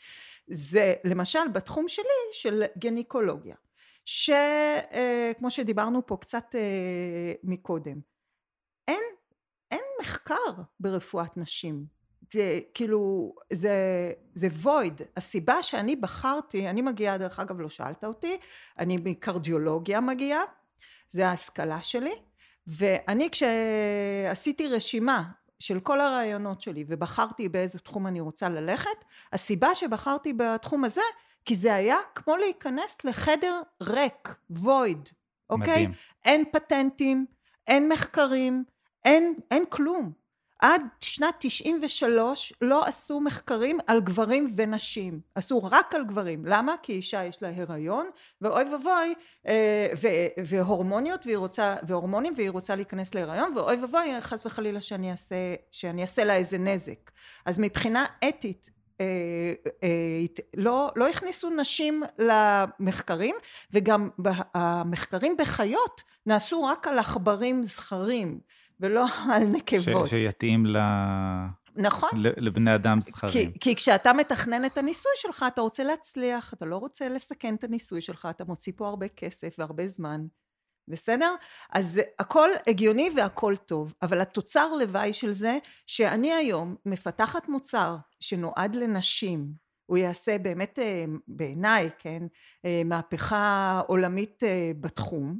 זה 0.46 0.94
למשל 1.05 1.48
בתחום 1.53 1.88
שלי 1.88 2.05
של 2.33 2.62
גניקולוגיה, 2.79 3.55
שכמו 4.05 5.46
אה, 5.46 5.50
שדיברנו 5.50 6.07
פה 6.07 6.16
קצת 6.16 6.55
מקודם, 7.44 8.00
אין 8.88 9.03
מחקר 10.20 10.62
ברפואת 10.80 11.37
נשים. 11.37 11.85
זה 12.33 12.59
כאילו, 12.74 13.35
זה, 13.52 13.72
זה 14.35 14.46
וויד. 14.46 15.02
הסיבה 15.16 15.62
שאני 15.62 15.96
בחרתי, 15.96 16.68
אני 16.68 16.83
מגיעה, 16.83 17.18
דרך 17.18 17.40
אגב, 17.40 17.61
לא 17.61 17.68
שאלת 17.68 18.04
אותי, 18.04 18.38
אני 18.78 18.98
מקרדיולוגיה 19.04 20.00
מגיעה, 20.00 20.42
זה 21.09 21.28
ההשכלה 21.28 21.83
שלי, 21.83 22.14
ואני 22.66 23.28
כשעשיתי 23.30 24.68
רשימה 24.68 25.22
של 25.59 25.80
כל 25.80 26.00
הרעיונות 26.00 26.61
שלי 26.61 26.85
ובחרתי 26.88 27.48
באיזה 27.48 27.78
תחום 27.78 28.06
אני 28.06 28.20
רוצה 28.20 28.48
ללכת, 28.48 29.04
הסיבה 29.33 29.74
שבחרתי 29.74 30.33
בתחום 30.33 30.85
הזה, 30.85 31.00
כי 31.44 31.54
זה 31.54 31.74
היה 31.74 31.98
כמו 32.14 32.37
להיכנס 32.37 33.04
לחדר 33.04 33.61
ריק, 33.83 34.35
וויד, 34.50 35.09
אוקיי? 35.50 35.87
מדהים. 35.87 35.92
אין 36.24 36.44
פטנטים, 36.52 37.26
אין 37.66 37.88
מחקרים, 37.88 38.64
אין, 39.04 39.34
אין 39.50 39.64
כלום. 39.68 40.12
עד 40.60 40.82
שנת 41.00 41.34
93 41.38 42.52
לא 42.60 42.84
עשו 42.84 43.20
מחקרים 43.20 43.78
על 43.86 44.00
גברים 44.00 44.52
ונשים, 44.56 45.20
עשו 45.34 45.64
רק 45.64 45.94
על 45.94 46.04
גברים. 46.04 46.44
למה? 46.46 46.74
כי 46.82 46.92
אישה 46.92 47.24
יש 47.24 47.42
לה 47.42 47.50
הריון, 47.56 48.10
ואוי 48.40 48.64
ואבוי, 48.72 49.14
אה, 49.46 49.86
והורמוניות, 50.46 51.26
והיא 51.26 51.36
רוצה, 51.36 51.76
והורמונים, 51.86 52.32
והיא 52.36 52.50
רוצה 52.50 52.74
להיכנס 52.74 53.14
להיריון, 53.14 53.52
ואוי 53.56 53.76
ואבוי, 53.76 54.20
חס 54.20 54.46
וחלילה 54.46 54.80
שאני 54.80 55.10
אעשה, 55.10 55.54
שאני 55.70 56.02
אעשה 56.02 56.24
לה 56.24 56.36
איזה 56.36 56.58
נזק. 56.58 57.10
אז 57.46 57.58
מבחינה 57.58 58.06
אתית, 58.28 58.70
אה, 59.00 59.52
אה, 59.82 60.44
לא, 60.56 60.90
לא 60.96 61.08
הכניסו 61.08 61.50
נשים 61.50 62.02
למחקרים 62.18 63.34
וגם 63.72 64.10
המחקרים 64.54 65.36
בחיות 65.36 66.02
נעשו 66.26 66.64
רק 66.64 66.88
על 66.88 66.98
עכברים 66.98 67.64
זכרים 67.64 68.40
ולא 68.81 69.05
על 69.33 69.43
נקבות. 69.43 70.07
ש, 70.07 70.11
שיתאים 70.11 70.66
ל... 70.66 70.77
נכון. 71.77 72.09
לבני 72.14 72.75
אדם 72.75 73.01
זכרים. 73.01 73.33
כי, 73.33 73.59
כי 73.61 73.77
כשאתה 73.77 74.12
מתכנן 74.12 74.64
את 74.64 74.79
הניסוי 74.79 75.12
שלך, 75.16 75.45
אתה 75.49 75.61
רוצה 75.61 75.85
להצליח, 75.85 76.55
אתה 76.55 76.64
לא 76.64 76.77
רוצה 76.77 77.09
לסכן 77.09 77.55
את 77.55 77.64
הניסוי 77.64 78.01
שלך, 78.01 78.29
אתה 78.31 78.45
מוציא 78.45 78.73
פה 78.77 78.88
הרבה 78.88 79.09
כסף 79.09 79.55
והרבה 79.59 79.88
זמן. 79.88 80.21
בסדר? 80.88 81.35
אז 81.73 82.01
הכל 82.19 82.49
הגיוני 82.66 83.11
והכל 83.16 83.57
טוב, 83.57 83.95
אבל 84.03 84.21
התוצר 84.21 84.73
לוואי 84.73 85.12
של 85.12 85.33
זה, 85.33 85.59
שאני 85.87 86.33
היום 86.33 86.77
מפתחת 86.87 87.49
מוצר 87.49 87.97
שנועד 88.21 88.77
לנשים, 88.77 89.53
הוא 89.87 89.99
יעשה 89.99 90.38
באמת 90.38 90.79
אה, 90.79 91.05
בעיניי, 91.29 91.90
כן, 91.99 92.23
אה, 92.64 92.83
מהפכה 92.85 93.83
עולמית 93.87 94.45
אה, 94.45 94.71
בתחום, 94.81 95.38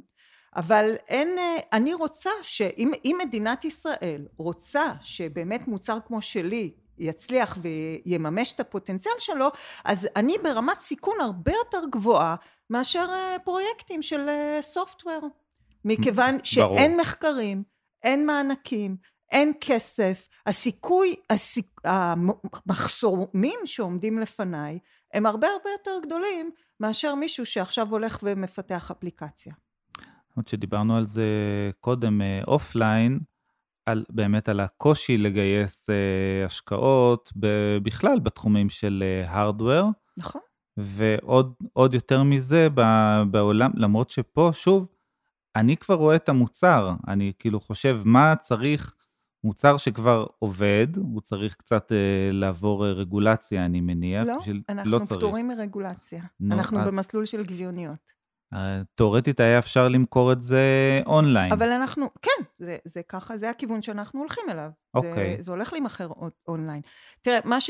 אבל 0.55 0.95
אין, 1.07 1.37
אה, 1.37 1.57
אני 1.73 1.93
רוצה 1.93 2.29
שאם 2.41 3.17
מדינת 3.19 3.65
ישראל 3.65 4.27
רוצה 4.37 4.93
שבאמת 5.01 5.67
מוצר 5.67 5.97
כמו 6.07 6.21
שלי 6.21 6.71
יצליח 6.97 7.57
ויממש 7.61 8.53
את 8.53 8.59
הפוטנציאל 8.59 9.15
שלו, 9.19 9.47
אז 9.85 10.07
אני 10.15 10.37
ברמת 10.43 10.77
סיכון 10.79 11.21
הרבה 11.21 11.51
יותר 11.51 11.81
גבוהה 11.91 12.35
מאשר 12.69 13.07
אה, 13.09 13.37
פרויקטים 13.43 14.01
של 14.01 14.27
סופטוור. 14.61 15.23
אה, 15.23 15.27
מכיוון 15.85 16.37
שאין 16.43 16.97
מחקרים, 16.97 17.63
אין 18.03 18.25
מענקים, 18.25 18.97
אין 19.31 19.53
כסף, 19.61 20.29
הסיכוי, 20.45 21.15
הסיכ... 21.29 21.65
המחסומים 21.83 23.59
שעומדים 23.65 24.19
לפניי 24.19 24.79
הם 25.13 25.25
הרבה 25.25 25.47
הרבה 25.47 25.69
יותר 25.69 25.99
גדולים 26.05 26.51
מאשר 26.79 27.15
מישהו 27.15 27.45
שעכשיו 27.45 27.87
הולך 27.89 28.19
ומפתח 28.23 28.91
אפליקציה. 28.91 29.53
עוד 30.35 30.47
שדיברנו 30.47 30.97
על 30.97 31.05
זה 31.05 31.25
קודם 31.79 32.21
אופליין, 32.47 33.13
אה, 33.13 33.31
על, 33.85 34.03
באמת 34.09 34.49
על 34.49 34.59
הקושי 34.59 35.17
לגייס 35.17 35.89
uh, 35.89 36.45
השקעות 36.45 37.31
בכלל 37.83 38.19
בתחומים 38.19 38.69
של 38.69 39.03
הארדוור. 39.27 39.85
אה, 39.85 39.89
נכון. 40.17 40.41
ועוד 40.77 41.93
יותר 41.93 42.23
מזה 42.23 42.67
בעולם, 43.31 43.71
למרות 43.75 44.09
שפה, 44.09 44.49
שוב, 44.53 44.87
אני 45.55 45.77
כבר 45.77 45.95
רואה 45.95 46.15
את 46.15 46.29
המוצר, 46.29 46.93
אני 47.07 47.31
כאילו 47.39 47.59
חושב 47.59 48.01
מה 48.05 48.35
צריך, 48.35 48.95
מוצר 49.43 49.77
שכבר 49.77 50.25
עובד, 50.39 50.87
הוא 50.97 51.21
צריך 51.21 51.55
קצת 51.55 51.91
uh, 51.91 52.33
לעבור 52.33 52.87
רגולציה, 52.87 53.65
אני 53.65 53.81
מניח. 53.81 54.27
לא, 54.27 54.37
אנחנו 54.69 54.91
לא 54.91 54.99
פטורים 54.99 55.47
מרגולציה. 55.47 56.23
נו, 56.39 56.55
אנחנו 56.55 56.79
אז... 56.79 56.87
במסלול 56.87 57.25
של 57.25 57.43
גביוניות. 57.43 58.20
תאורטית 58.95 59.39
היה 59.39 59.59
אפשר 59.59 59.87
למכור 59.87 60.31
את 60.31 60.41
זה 60.41 60.61
אונליין. 61.05 61.51
אבל 61.51 61.71
אנחנו, 61.71 62.09
כן, 62.21 62.43
זה, 62.59 62.77
זה 62.85 63.01
ככה, 63.03 63.37
זה 63.37 63.49
הכיוון 63.49 63.81
שאנחנו 63.81 64.19
הולכים 64.19 64.43
אליו. 64.49 64.69
אוקיי. 64.93 65.35
זה, 65.37 65.41
זה 65.43 65.51
הולך 65.51 65.73
להימכר 65.73 66.09
אונליין. 66.47 66.81
תראה, 67.21 67.39
מה 67.43 67.61
ש... 67.61 67.69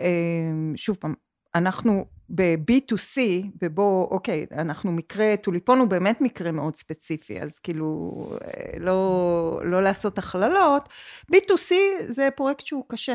אה, 0.00 0.06
שוב 0.76 0.96
פעם, 1.00 1.14
אנחנו 1.54 2.04
ב-B2C, 2.28 3.20
ובו, 3.62 4.08
אוקיי, 4.10 4.46
אנחנו 4.52 4.92
מקרה, 4.92 5.34
טוליפון 5.42 5.78
הוא 5.78 5.88
באמת 5.88 6.20
מקרה 6.20 6.52
מאוד 6.52 6.76
ספציפי, 6.76 7.40
אז 7.40 7.58
כאילו, 7.58 8.10
אה, 8.44 8.78
לא, 8.78 9.60
לא 9.64 9.82
לעשות 9.82 10.18
הכללות. 10.18 10.88
B2C 11.32 11.74
זה 12.08 12.28
פרויקט 12.36 12.66
שהוא 12.66 12.84
קשה. 12.88 13.14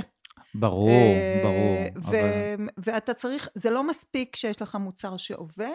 ברור, 0.55 0.89
אה, 0.89 1.39
ברור. 1.43 1.77
ו- 1.95 2.19
אבל... 2.19 2.69
ואתה 2.77 3.13
צריך, 3.13 3.49
זה 3.55 3.69
לא 3.69 3.87
מספיק 3.87 4.35
שיש 4.35 4.61
לך 4.61 4.75
מוצר 4.75 5.17
שעובד, 5.17 5.65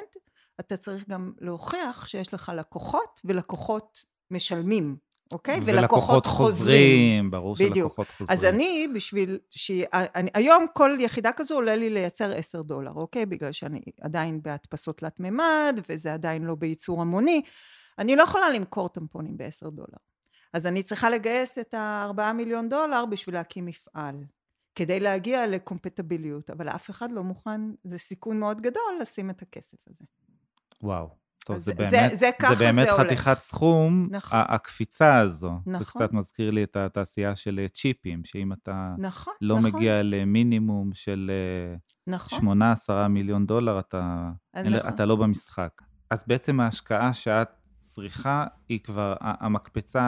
אתה 0.60 0.76
צריך 0.76 1.08
גם 1.08 1.32
להוכיח 1.40 2.06
שיש 2.06 2.34
לך 2.34 2.52
לקוחות, 2.56 3.20
ולקוחות 3.24 4.04
משלמים. 4.30 4.96
אוקיי? 5.32 5.60
ולקוחות 5.64 6.26
חוזרים. 6.26 7.30
ברור 7.30 7.54
בדיוק. 7.54 7.74
שלקוחות 7.74 8.08
חוזרים. 8.08 8.32
אז 8.32 8.44
אני, 8.44 8.88
בשביל 8.94 9.38
ש... 9.50 9.70
אני, 9.92 10.30
היום 10.34 10.66
כל 10.72 10.96
יחידה 11.00 11.32
כזו 11.32 11.54
עולה 11.54 11.76
לי 11.76 11.90
לייצר 11.90 12.32
10 12.32 12.62
דולר, 12.62 12.92
אוקיי? 12.92 13.26
בגלל 13.26 13.52
שאני 13.52 13.80
עדיין 14.00 14.42
בהדפסות 14.42 14.98
תלת 14.98 15.20
מימד, 15.20 15.80
וזה 15.88 16.14
עדיין 16.14 16.44
לא 16.44 16.54
בייצור 16.54 17.00
המוני. 17.00 17.42
אני 17.98 18.16
לא 18.16 18.22
יכולה 18.22 18.50
למכור 18.50 18.88
טמפונים 18.88 19.36
ב-10 19.36 19.70
דולר. 19.70 19.98
אז 20.52 20.66
אני 20.66 20.82
צריכה 20.82 21.10
לגייס 21.10 21.58
את 21.58 21.74
ה-4 21.74 22.32
מיליון 22.32 22.68
דולר 22.68 23.04
בשביל 23.06 23.34
להקים 23.34 23.66
מפעל. 23.66 24.24
כדי 24.74 25.00
להגיע 25.00 25.46
לקומפטביליות, 25.46 26.50
אבל 26.50 26.68
אף 26.68 26.90
אחד 26.90 27.12
לא 27.12 27.22
מוכן, 27.22 27.60
זה 27.84 27.98
סיכון 27.98 28.40
מאוד 28.40 28.60
גדול 28.60 28.98
לשים 29.00 29.30
את 29.30 29.42
הכסף 29.42 29.78
הזה. 29.90 30.04
וואו. 30.82 31.24
טוב, 31.44 31.56
זה, 31.56 31.64
זה 31.64 31.74
באמת, 31.74 31.90
זה, 31.90 32.16
זה, 32.16 32.30
זה 32.48 32.54
באמת 32.58 32.86
זה 32.86 33.04
חתיכת 33.04 33.26
הולך. 33.26 33.38
סכום, 33.38 34.08
נכון. 34.10 34.38
הקפיצה 34.48 35.18
הזו. 35.18 35.52
נכון. 35.66 35.78
זה 35.78 35.84
קצת 35.84 36.12
מזכיר 36.12 36.50
לי 36.50 36.64
את 36.64 36.76
התעשייה 36.76 37.36
של 37.36 37.60
אה, 37.62 37.68
צ'יפים, 37.68 38.24
שאם 38.24 38.52
אתה 38.52 38.94
נכון, 38.98 39.34
לא 39.40 39.58
נכון. 39.58 39.70
מגיע 39.70 40.02
למינימום 40.02 40.94
של 40.94 41.30
אה, 41.30 41.76
נכון. 42.06 42.62
8-10 43.06 43.08
מיליון 43.08 43.46
דולר, 43.46 43.78
אתה, 43.78 44.30
נכון. 44.54 44.88
אתה 44.88 45.04
לא 45.04 45.16
במשחק. 45.16 45.82
אז 46.10 46.24
בעצם 46.26 46.60
ההשקעה 46.60 47.12
שאת 47.12 47.48
צריכה 47.80 48.46
היא 48.68 48.80
כבר, 48.80 49.14
המקפצה 49.20 50.02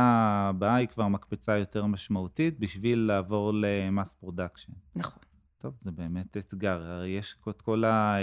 הבאה 0.48 0.74
היא 0.74 0.88
כבר 0.88 1.08
מקפצה 1.08 1.58
יותר 1.58 1.86
משמעותית 1.86 2.58
בשביל 2.58 2.98
לעבור 2.98 3.52
ל 3.54 3.66
mass 3.66 4.14
production. 4.14 4.72
נכון. 4.96 5.22
טוב, 5.58 5.74
זה 5.78 5.90
באמת 5.90 6.36
אתגר. 6.36 6.82
הרי 6.82 7.08
יש 7.08 7.36
את 7.48 7.62
כל 7.62 7.84
ה... 7.84 8.16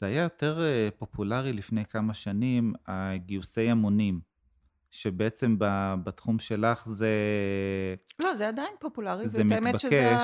זה 0.00 0.06
היה 0.06 0.22
יותר 0.22 0.62
אה, 0.62 0.88
פופולרי 0.98 1.52
לפני 1.52 1.84
כמה 1.84 2.14
שנים, 2.14 2.72
הגיוסי 2.86 3.70
המונים, 3.70 4.20
שבעצם 4.90 5.56
בתחום 6.04 6.38
שלך 6.38 6.88
זה... 6.88 7.14
לא, 8.18 8.34
זה 8.34 8.48
עדיין 8.48 8.74
פופולרי, 8.78 9.28
זה 9.28 9.44
מתבקש. 9.44 9.66
האמת 9.66 9.80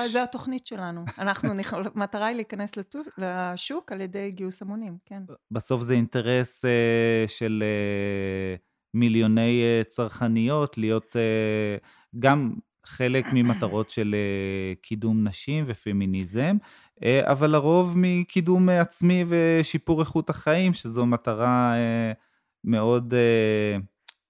שזה 0.07 0.23
התוכנית 0.23 0.67
שלנו. 0.67 1.05
אנחנו, 1.17 1.49
המטרה 1.95 2.25
היא 2.25 2.35
להיכנס 2.35 2.71
לשוק 3.17 3.91
על 3.91 4.01
ידי 4.01 4.31
גיוס 4.31 4.61
המונים, 4.61 4.97
כן. 5.05 5.23
בסוף 5.51 5.81
זה 5.81 5.93
אינטרס 5.93 6.65
אה, 6.65 7.25
של 7.27 7.63
אה, 7.65 8.55
מיליוני 8.93 9.63
צרכניות 9.87 10.77
להיות 10.77 11.15
גם 12.19 12.53
חלק 12.85 13.25
ממטרות 13.33 13.89
של 13.89 14.15
קידום 14.81 15.27
נשים 15.27 15.65
ופמיניזם, 15.67 16.57
אבל 17.05 17.49
לרוב 17.49 17.93
מקידום 17.97 18.69
עצמי 18.69 19.25
ושיפור 19.27 19.99
איכות 19.99 20.29
החיים, 20.29 20.73
שזו 20.73 21.05
מטרה 21.05 21.73
אה, 21.75 22.11
מאוד 22.63 23.13
אה, 23.13 23.77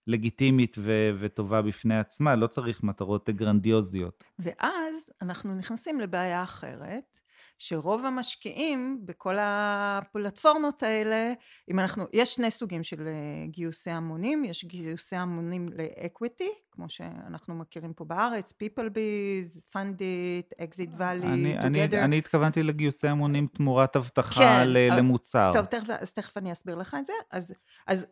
לגיטימית 0.08 0.76
ו- 0.80 1.12
וטובה 1.20 1.62
בפני 1.62 2.00
עצמה, 2.00 2.36
לא 2.36 2.48
צריך 2.48 2.84
מטרות 2.84 3.30
גרנדיוזיות. 3.30 4.24
ואז 4.40 5.10
אנחנו 5.22 5.56
נכנסים 5.56 6.00
לבעיה 6.00 6.44
אחרת, 6.44 7.20
שרוב 7.58 8.06
המשקיעים 8.06 9.02
בכל 9.06 9.38
הפלטפורמות 9.40 10.84
האלה, 10.84 11.34
אם 11.72 11.80
אנחנו, 11.80 12.06
יש 12.14 12.36
שני 12.36 12.52
סוגים 12.52 12.84
של 12.84 13.08
אה, 13.08 13.46
גיוסי 13.48 13.90
המונים, 13.90 14.46
יש 14.46 14.66
גיוסי 14.66 15.16
המונים 15.16 15.70
לאקוויטי, 15.70 16.50
כמו 16.72 16.90
שאנחנו 16.90 17.56
מכירים 17.56 17.94
פה 17.94 18.06
בארץ, 18.06 18.54
People 18.54 18.90
Biz, 18.90 19.74
Fundit, 19.74 20.64
Exit 20.64 21.00
Valley, 21.00 21.26
אני, 21.26 21.58
Together. 21.58 21.64
אני, 21.66 22.04
אני 22.04 22.18
התכוונתי 22.18 22.64
לגיוסי 22.64 23.08
המונים 23.08 23.48
תמורת 23.48 23.96
הבטחה 23.96 24.40
כן, 24.40 24.68
למוצר. 24.70 25.52
טוב, 25.54 25.66
תכף, 25.66 25.90
אז 25.90 26.14
תכף 26.14 26.38
אני 26.38 26.52
אסביר 26.52 26.76
לך 26.76 26.96
את 27.00 27.06
זה. 27.06 27.14
אז, 27.32 27.54
אז 27.88 28.08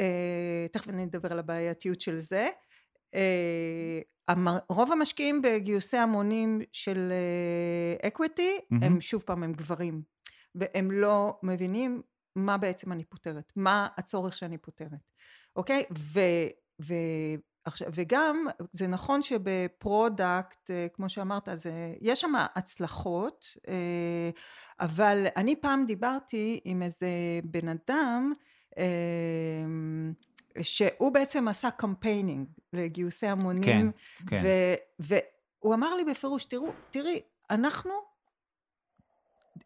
אה, 0.00 0.66
תכף 0.72 0.88
אני 0.88 1.04
אדבר 1.04 1.32
על 1.32 1.38
הבעייתיות 1.38 2.00
של 2.00 2.18
זה. 2.18 2.48
אה, 3.16 4.00
רוב 4.68 4.92
המשקיעים 4.92 5.42
בגיוסי 5.42 5.96
המונים 5.96 6.60
של 6.72 7.12
equity 8.02 8.58
mm-hmm. 8.58 8.84
הם 8.84 9.00
שוב 9.00 9.22
פעם 9.26 9.42
הם 9.42 9.52
גברים 9.52 10.02
והם 10.54 10.90
לא 10.90 11.38
מבינים 11.42 12.02
מה 12.36 12.58
בעצם 12.58 12.92
אני 12.92 13.04
פותרת, 13.04 13.52
מה 13.56 13.88
הצורך 13.96 14.36
שאני 14.36 14.58
פותרת, 14.58 15.10
אוקיי? 15.56 15.84
ו, 15.98 16.20
ו, 16.82 16.94
עכשיו, 17.64 17.88
וגם 17.94 18.46
זה 18.72 18.86
נכון 18.86 19.22
שב 19.22 19.66
product 19.66 20.70
כמו 20.92 21.08
שאמרת 21.08 21.48
זה, 21.52 21.94
יש 22.00 22.20
שם 22.20 22.32
הצלחות 22.54 23.46
אבל 24.80 25.26
אני 25.36 25.56
פעם 25.56 25.84
דיברתי 25.84 26.60
עם 26.64 26.82
איזה 26.82 27.08
בן 27.44 27.68
אדם 27.68 28.32
שהוא 30.62 31.12
בעצם 31.12 31.48
עשה 31.48 31.70
campaigning 31.70 32.48
לגיוסי 32.76 33.26
המונים, 33.26 33.62
כן, 33.62 33.86
כן. 34.26 34.42
והוא 34.98 35.74
אמר 35.74 35.94
לי 35.94 36.04
בפירוש, 36.04 36.44
תראו, 36.44 36.72
תראי, 36.90 37.20
אנחנו, 37.50 37.92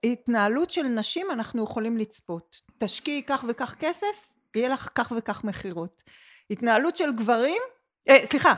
התנהלות 0.05 0.71
של 0.71 0.83
נשים 0.83 1.31
אנחנו 1.31 1.65
יכולים 1.65 1.97
לצפות. 1.97 2.61
תשקיעי 2.79 3.23
כך 3.27 3.45
וכך 3.49 3.75
כסף, 3.79 4.33
יהיה 4.55 4.69
לך 4.69 4.89
כך 4.95 5.13
וכך 5.17 5.45
מכירות. 5.45 6.03
התנהלות 6.51 6.97
של 6.97 7.17
גברים, 7.17 7.63
אה, 8.09 8.27
סליחה, 8.27 8.55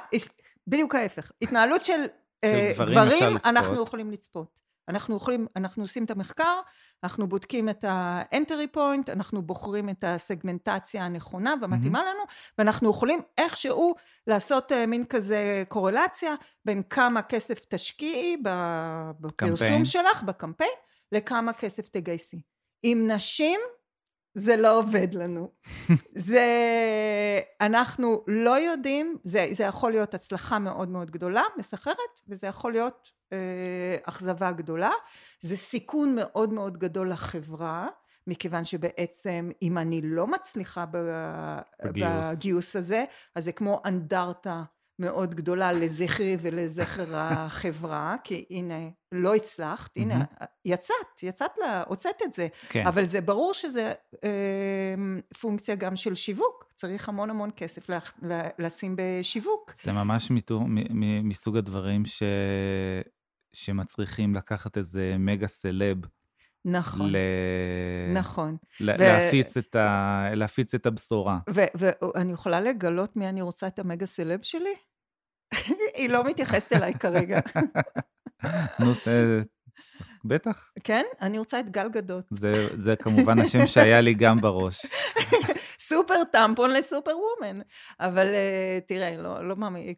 בדיוק 0.66 0.94
ההפך. 0.94 1.32
התנהלות 1.42 1.84
של, 1.84 1.92
של 1.92 2.08
אה, 2.44 2.72
גברים, 2.76 2.98
גברים 2.98 3.36
אנחנו 3.44 3.82
יכולים 3.82 4.10
לצפות. 4.10 4.61
אנחנו 4.88 5.16
יכולים, 5.16 5.46
אנחנו 5.56 5.84
עושים 5.84 6.04
את 6.04 6.10
המחקר, 6.10 6.60
אנחנו 7.04 7.28
בודקים 7.28 7.68
את 7.68 7.84
ה-entry 7.84 8.76
point, 8.76 9.12
אנחנו 9.12 9.42
בוחרים 9.42 9.88
את 9.88 10.04
הסגמנטציה 10.06 11.04
הנכונה 11.04 11.54
והמתאימה 11.60 11.98
mm-hmm. 11.98 12.14
לנו, 12.14 12.22
ואנחנו 12.58 12.90
יכולים 12.90 13.20
איכשהו 13.38 13.94
לעשות 14.26 14.72
uh, 14.72 14.74
מין 14.86 15.04
כזה 15.04 15.62
קורלציה 15.68 16.34
בין 16.64 16.82
כמה 16.82 17.22
כסף 17.22 17.64
תשקיעי 17.68 18.36
בפרסום 18.36 19.56
קמפיין. 19.56 19.84
שלך, 19.84 20.22
בקמפיין, 20.22 20.70
לכמה 21.12 21.52
כסף 21.52 21.88
תגייסי. 21.88 22.42
עם 22.82 23.10
נשים 23.10 23.60
זה 24.34 24.56
לא 24.56 24.78
עובד 24.78 25.14
לנו. 25.14 25.52
זה, 26.28 26.46
אנחנו 27.60 28.24
לא 28.26 28.58
יודעים, 28.58 29.16
זה, 29.24 29.46
זה 29.50 29.64
יכול 29.64 29.90
להיות 29.90 30.14
הצלחה 30.14 30.58
מאוד 30.58 30.88
מאוד 30.88 31.10
גדולה, 31.10 31.42
מסחררת, 31.58 32.20
וזה 32.28 32.46
יכול 32.46 32.72
להיות 32.72 33.10
אה, 33.32 33.96
אכזבה 34.04 34.52
גדולה. 34.52 34.90
זה 35.40 35.56
סיכון 35.56 36.14
מאוד 36.14 36.52
מאוד 36.52 36.78
גדול 36.78 37.10
לחברה, 37.10 37.88
מכיוון 38.26 38.64
שבעצם 38.64 39.50
אם 39.62 39.78
אני 39.78 40.00
לא 40.04 40.26
מצליחה 40.26 40.84
בגיוס, 40.86 42.26
בגיוס 42.36 42.76
הזה, 42.76 43.04
אז 43.34 43.44
זה 43.44 43.52
כמו 43.52 43.82
אנדרטה 43.84 44.62
מאוד 44.98 45.34
גדולה 45.34 45.72
לזכרי 45.72 46.36
ולזכר 46.40 47.16
החברה, 47.16 48.16
כי 48.24 48.44
הנה, 48.50 48.88
לא 49.12 49.34
הצלחת, 49.34 49.90
הנה, 49.96 50.24
יצאת, 50.64 51.22
יצאת, 51.22 51.50
לה, 51.58 51.82
הוצאת 51.86 52.22
את 52.24 52.32
זה, 52.32 52.48
כן. 52.68 52.86
אבל 52.86 53.04
זה 53.04 53.20
ברור 53.20 53.54
שזה 53.54 53.92
אה, 54.24 54.94
פונקציה 55.40 55.74
גם 55.74 55.96
של 55.96 56.14
שיווק, 56.14 56.72
צריך 56.74 57.08
המון 57.08 57.30
המון 57.30 57.50
כסף 57.56 57.88
לה, 57.88 57.98
לשים 58.58 58.96
בשיווק. 58.98 59.72
זה 59.74 59.92
ממש 59.92 60.30
מתור, 60.30 60.62
מ, 60.68 61.28
מסוג 61.28 61.56
הדברים 61.56 62.06
ש, 62.06 62.22
שמצריכים 63.52 64.34
לקחת 64.34 64.78
איזה 64.78 65.16
מגה 65.18 65.46
סלב. 65.46 65.98
נכון, 66.64 67.10
ל... 67.10 67.16
נכון. 68.14 68.56
ל... 68.80 68.90
ו... 68.90 68.96
להפיץ, 68.98 69.56
את 69.56 69.76
ה... 69.76 70.24
להפיץ 70.34 70.74
את 70.74 70.86
הבשורה. 70.86 71.38
ואני 71.74 72.32
יכולה 72.32 72.60
לגלות 72.60 73.16
מי 73.16 73.28
אני 73.28 73.42
רוצה 73.42 73.66
את 73.66 73.78
המגה 73.78 74.06
סלב 74.06 74.38
שלי? 74.42 74.74
היא 75.96 76.08
לא 76.08 76.24
מתייחסת 76.24 76.72
אליי 76.72 76.94
כרגע. 76.94 77.40
נו, 78.80 78.92
בטח. 80.24 80.70
כן? 80.84 81.04
אני 81.20 81.38
רוצה 81.38 81.60
את 81.60 81.70
גל 81.70 81.88
גדות. 81.88 82.24
זה, 82.30 82.68
זה 82.76 82.96
כמובן 82.96 83.38
השם 83.38 83.66
שהיה 83.66 84.00
לי 84.00 84.14
גם 84.14 84.40
בראש. 84.40 84.86
סופר 85.88 86.24
טמפון 86.32 86.70
לסופר 86.70 87.12
וומן. 87.18 87.60
אבל 88.00 88.26
uh, 88.26 88.86
תראה, 88.86 89.16
לא, 89.16 89.48
לא 89.48 89.56
מאמין, 89.56 89.94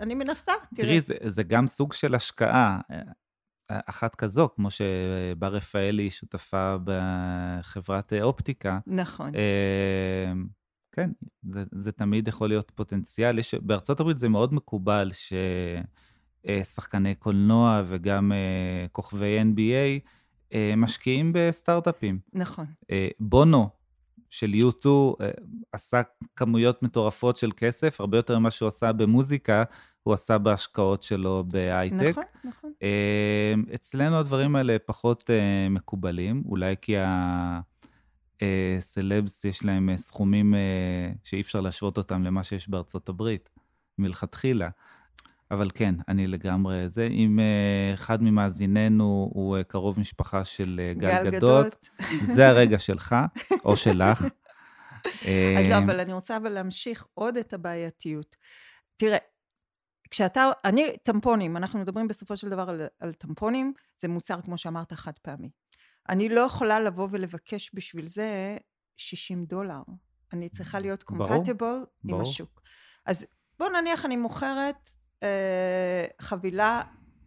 אני 0.00 0.14
מנסה, 0.14 0.52
תראה. 0.74 0.88
תראי, 0.88 1.00
זה, 1.00 1.14
זה 1.24 1.42
גם 1.42 1.66
סוג 1.66 1.92
של 1.92 2.14
השקעה. 2.14 2.78
אחת 3.68 4.14
כזו, 4.14 4.48
כמו 4.56 4.68
שבר 4.70 5.54
רפאלי 5.54 6.10
שותפה 6.10 6.76
בחברת 6.84 8.12
אופטיקה. 8.22 8.78
נכון. 8.86 9.32
כן, 10.92 11.10
זה, 11.50 11.64
זה 11.72 11.92
תמיד 11.92 12.28
יכול 12.28 12.48
להיות 12.48 12.72
פוטנציאל. 12.74 13.38
יש, 13.38 13.54
בארצות 13.54 14.00
הברית 14.00 14.18
זה 14.18 14.28
מאוד 14.28 14.54
מקובל 14.54 15.10
ששחקני 16.44 17.14
קולנוע 17.14 17.82
וגם 17.86 18.32
אה, 18.32 18.86
כוכבי 18.92 19.40
NBA 19.40 20.08
אה, 20.54 20.74
משקיעים 20.76 21.32
בסטארט-אפים. 21.34 22.18
נכון. 22.32 22.66
אה, 22.90 23.08
בונו 23.20 23.68
של 24.30 24.52
U2 24.52 24.88
עשה 25.72 26.02
כמויות 26.36 26.82
מטורפות 26.82 27.36
של 27.36 27.50
כסף, 27.56 28.00
הרבה 28.00 28.18
יותר 28.18 28.38
ממה 28.38 28.50
שהוא 28.50 28.68
עשה 28.68 28.92
במוזיקה, 28.92 29.64
הוא 30.02 30.14
עשה 30.14 30.38
בהשקעות 30.38 31.02
שלו 31.02 31.44
בהייטק. 31.46 32.10
נכון, 32.10 32.22
נכון. 32.44 32.72
אצלנו 33.74 34.16
הדברים 34.16 34.56
האלה 34.56 34.76
פחות 34.86 35.30
מקובלים, 35.70 36.42
אולי 36.46 36.74
כי 36.80 36.98
ה... 36.98 37.60
אה, 38.42 38.76
סלבס 38.80 39.44
יש 39.44 39.64
להם 39.64 39.90
אה, 39.90 39.96
סכומים 39.96 40.54
אה, 40.54 41.12
שאי 41.24 41.40
אפשר 41.40 41.60
להשוות 41.60 41.98
אותם 41.98 42.22
למה 42.22 42.44
שיש 42.44 42.68
בארצות 42.68 43.08
הברית, 43.08 43.50
מלכתחילה. 43.98 44.68
אבל 45.50 45.70
כן, 45.74 45.94
אני 46.08 46.26
לגמרי 46.26 46.88
זה. 46.88 47.06
אם 47.06 47.38
אה, 47.40 47.94
אחד 47.94 48.22
ממאזיננו 48.22 49.30
הוא 49.34 49.56
אה, 49.56 49.64
קרוב 49.64 50.00
משפחה 50.00 50.44
של 50.44 50.80
אה, 50.82 50.94
גל, 50.94 51.08
גל 51.08 51.30
גדות, 51.30 51.88
זה 52.22 52.48
הרגע 52.48 52.78
שלך, 52.78 53.16
או 53.64 53.76
שלך. 53.76 54.24
אז 55.58 55.66
לא, 55.70 55.78
אבל 55.78 56.00
אני 56.00 56.12
רוצה 56.12 56.36
אבל 56.36 56.48
להמשיך 56.48 57.04
עוד 57.14 57.36
את 57.36 57.52
הבעייתיות. 57.52 58.36
תראה, 58.96 59.18
כשאתה, 60.10 60.50
אני, 60.64 60.96
טמפונים, 61.02 61.56
אנחנו 61.56 61.78
מדברים 61.78 62.08
בסופו 62.08 62.36
של 62.36 62.48
דבר 62.48 62.70
על, 62.70 62.82
על 63.00 63.12
טמפונים, 63.12 63.72
זה 63.98 64.08
מוצר, 64.08 64.40
כמו 64.40 64.58
שאמרת, 64.58 64.92
חד 64.92 65.12
פעמי. 65.22 65.50
אני 66.08 66.28
לא 66.28 66.40
יכולה 66.40 66.80
לבוא 66.80 67.08
ולבקש 67.10 67.70
בשביל 67.74 68.06
זה 68.06 68.56
60 68.96 69.44
דולר. 69.44 69.82
אני 70.32 70.48
צריכה 70.48 70.78
להיות 70.78 71.02
קומפטיבול 71.02 71.86
עם 72.08 72.20
השוק. 72.20 72.62
אז 73.06 73.26
בוא 73.58 73.68
נניח 73.68 74.04
אני 74.04 74.16
מוכרת 74.16 74.88
אה, 75.24 76.04
חבילה 76.20 76.82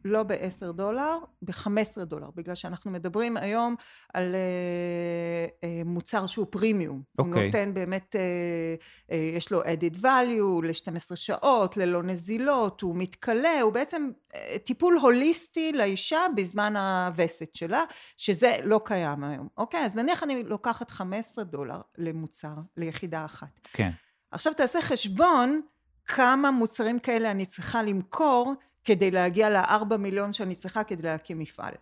לא 0.08 0.24
ב-10 0.24 0.72
דולר, 0.72 1.18
ב-15 1.42 2.04
דולר, 2.06 2.30
בגלל 2.36 2.56
שאנחנו 2.56 2.92
מדברים 2.92 3.38
היום 3.38 3.76
על 4.14 4.36
uh, 4.36 5.64
uh, 5.64 5.88
מוצר 5.88 6.28
שהוא 6.28 6.46
פרימיום. 6.50 6.98
Okay. 6.98 7.24
הוא 7.24 7.28
אוקיי. 7.28 7.46
נותן 7.46 7.74
באמת, 7.74 8.16
uh, 8.16 9.12
uh, 9.12 9.16
יש 9.16 9.52
לו 9.52 9.64
added 9.64 9.96
value 10.02 10.66
ל-12 10.66 11.16
שעות, 11.16 11.78
ללא 11.78 12.04
נזילות, 12.04 12.82
הוא 12.82 12.96
מתכלה, 12.96 13.62
הוא 13.62 13.74
בעצם 13.74 14.10
uh, 14.32 14.36
טיפול 14.64 14.98
הוליסטי 14.98 15.74
לאישה 15.74 16.22
בזמן 16.36 16.76
הווסת 16.76 17.56
שלה, 17.56 17.84
שזה 18.18 18.56
לא 18.64 18.82
קיים 18.86 19.24
היום. 19.24 19.48
אוקיי? 19.58 19.86
אז 19.86 19.96
נניח 19.96 20.24
אני 20.24 20.44
לוקחת 20.44 20.92
15 20.92 21.44
דולר 21.44 21.82
למוצר, 21.98 22.56
ליחידה 22.78 23.26
אחת. 23.26 23.60
כן. 23.74 23.90
Okay. 23.90 24.08
עכשיו 24.32 24.54
תעשה 24.54 24.82
חשבון 24.82 25.62
כמה 26.08 26.52
מוצרים 26.52 27.00
כאלה 27.00 27.32
אני 27.32 27.46
צריכה 27.46 27.84
למכור 27.84 28.54
כדי 28.84 29.12
להגיע 29.12 29.50
לארבע 29.50 29.98
מיליון 29.98 30.34
שאני 30.34 30.56
צריכה 30.56 30.84
כדי 30.84 31.04
להקים 31.04 31.40
מפעל. 31.40 31.74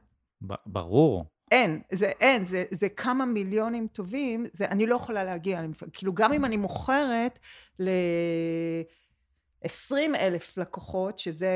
ברור. 0.66 1.26
אין, 1.52 1.82
זה 1.92 2.12
אין, 2.20 2.44
זה, 2.44 2.64
זה 2.72 2.90
כמה 2.90 3.26
מיליונים 3.26 3.88
טובים, 3.88 4.46
זה, 4.54 4.66
אני 4.68 4.86
לא 4.86 4.96
יכולה 4.96 5.24
להגיע 5.24 5.62
למפעל. 5.62 5.90
כאילו 5.94 6.14
גם 6.14 6.34
אם 6.34 6.46
אני 6.46 6.58
מוכרת 6.58 7.40
ל... 7.80 7.90
20 9.66 10.16
אלף 10.16 10.58
לקוחות, 10.58 11.18
שזה... 11.18 11.50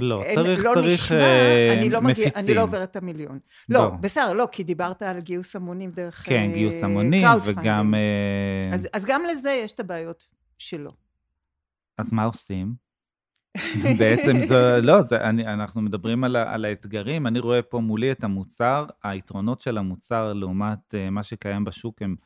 לא, 0.00 0.22
אין, 0.22 0.34
צריך, 0.34 0.64
לא 0.64 0.72
צריך 0.74 1.02
נשמע, 1.04 1.16
אה, 1.16 1.72
אני 1.72 1.90
לא 1.90 2.00
מגיע, 2.00 2.26
מפיצים. 2.26 2.44
אני 2.44 2.54
לא 2.54 2.62
עוברת 2.62 2.90
את 2.90 2.96
המיליון. 2.96 3.38
לא, 3.68 3.80
לא, 3.80 3.90
בסדר, 4.00 4.32
לא, 4.32 4.48
כי 4.52 4.64
דיברת 4.64 5.02
על 5.02 5.20
גיוס 5.20 5.56
המונים 5.56 5.90
דרך 5.90 6.22
כן, 6.26 6.48
אה, 6.50 6.54
גיוס 6.54 6.82
המונים, 6.82 7.26
וגם... 7.44 7.94
אה... 7.94 8.74
אז, 8.74 8.88
אז 8.92 9.04
גם 9.04 9.22
לזה 9.24 9.50
יש 9.50 9.72
את 9.72 9.80
הבעיות 9.80 10.28
שלו. 10.58 10.90
אז 11.98 12.12
מה 12.12 12.24
עושים? 12.24 12.74
בעצם 13.98 14.40
זה, 14.40 14.80
לא, 14.82 15.02
זה, 15.02 15.28
אני, 15.28 15.46
אנחנו 15.46 15.82
מדברים 15.82 16.24
על, 16.24 16.36
על 16.36 16.64
האתגרים, 16.64 17.26
אני 17.26 17.38
רואה 17.38 17.62
פה 17.62 17.80
מולי 17.80 18.12
את 18.12 18.24
המוצר, 18.24 18.86
היתרונות 19.02 19.60
של 19.60 19.78
המוצר 19.78 20.32
לעומת 20.32 20.94
uh, 20.94 21.10
מה 21.10 21.22
שקיים 21.22 21.64
בשוק 21.64 22.02
הם 22.02 22.16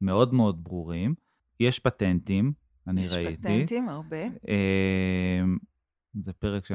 מאוד 0.00 0.34
מאוד 0.34 0.64
ברורים. 0.64 1.14
יש 1.60 1.78
פטנטים, 1.78 2.52
אני 2.86 3.04
יש 3.04 3.12
ראיתי. 3.12 3.30
יש 3.30 3.38
פטנטים, 3.38 3.88
הרבה. 3.88 4.26
Uh, 4.26 5.58
זה 6.20 6.32
פרק, 6.32 6.66
ש... 6.66 6.72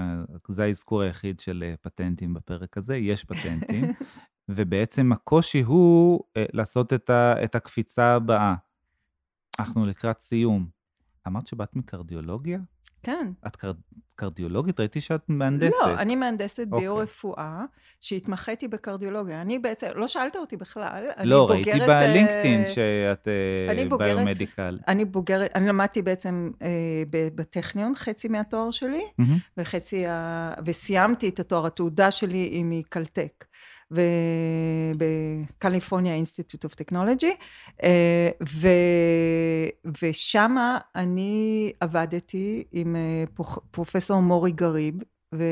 זה 0.47 0.63
האזכור 0.63 1.01
היחיד 1.01 1.39
של 1.39 1.63
uh, 1.73 1.77
פטנטים 1.81 2.33
בפרק 2.33 2.77
הזה, 2.77 2.97
יש 2.97 3.23
פטנטים, 3.23 3.83
ובעצם 4.49 5.11
הקושי 5.11 5.61
הוא 5.61 6.19
uh, 6.19 6.41
לעשות 6.53 6.93
את, 6.93 7.09
ה, 7.09 7.43
את 7.43 7.55
הקפיצה 7.55 8.15
הבאה. 8.15 8.55
אנחנו 9.59 9.85
לקראת 9.85 10.19
סיום. 10.19 10.82
אמרת 11.27 11.47
שבאת 11.47 11.75
מקרדיולוגיה? 11.75 12.59
כן. 13.03 13.31
את 13.47 13.55
קר... 13.55 13.71
קרדיולוגית? 14.15 14.79
ראיתי 14.79 15.01
שאת 15.01 15.21
מהנדסת. 15.27 15.73
לא, 15.81 15.93
אני 15.99 16.15
מהנדסת 16.15 16.65
אוקיי. 16.71 16.79
ביו-רפואה, 16.79 17.65
שהתמחיתי 18.01 18.67
בקרדיולוגיה. 18.67 19.41
אני 19.41 19.59
בעצם, 19.59 19.87
לא 19.95 20.07
שאלת 20.07 20.35
אותי 20.35 20.57
בכלל, 20.57 21.03
לא, 21.23 21.49
ראיתי 21.49 21.71
בוגרת... 21.71 21.89
בלינקדאין 21.89 22.63
uh, 22.63 22.67
שאת 22.67 23.27
uh, 23.91 23.97
ביומדיקל. 23.97 24.79
אני 24.87 25.05
בוגרת, 25.05 25.51
אני 25.55 25.67
למדתי 25.67 26.01
בעצם 26.01 26.51
uh, 26.53 26.63
בטכניון, 27.11 27.95
חצי 27.95 28.27
מהתואר 28.27 28.71
שלי, 28.71 29.01
mm-hmm. 29.01 29.23
וחצי, 29.57 30.05
ה... 30.07 30.53
וסיימתי 30.65 31.29
את 31.29 31.39
התואר, 31.39 31.65
התעודה 31.65 32.11
שלי 32.11 32.37
היא 32.37 32.65
מ 32.65 32.74
Caltech. 32.74 33.45
ב 34.97 35.08
California 35.08 36.13
Institute 36.13 36.63
of 36.63 36.75
Technology, 36.75 37.35
ושם 40.01 40.55
אני 40.95 41.71
עבדתי 41.79 42.63
עם 42.71 42.95
אה, 42.95 43.23
פרופסור 43.71 44.19
מורי 44.19 44.51
גריב, 44.51 44.95
ו... 45.35 45.43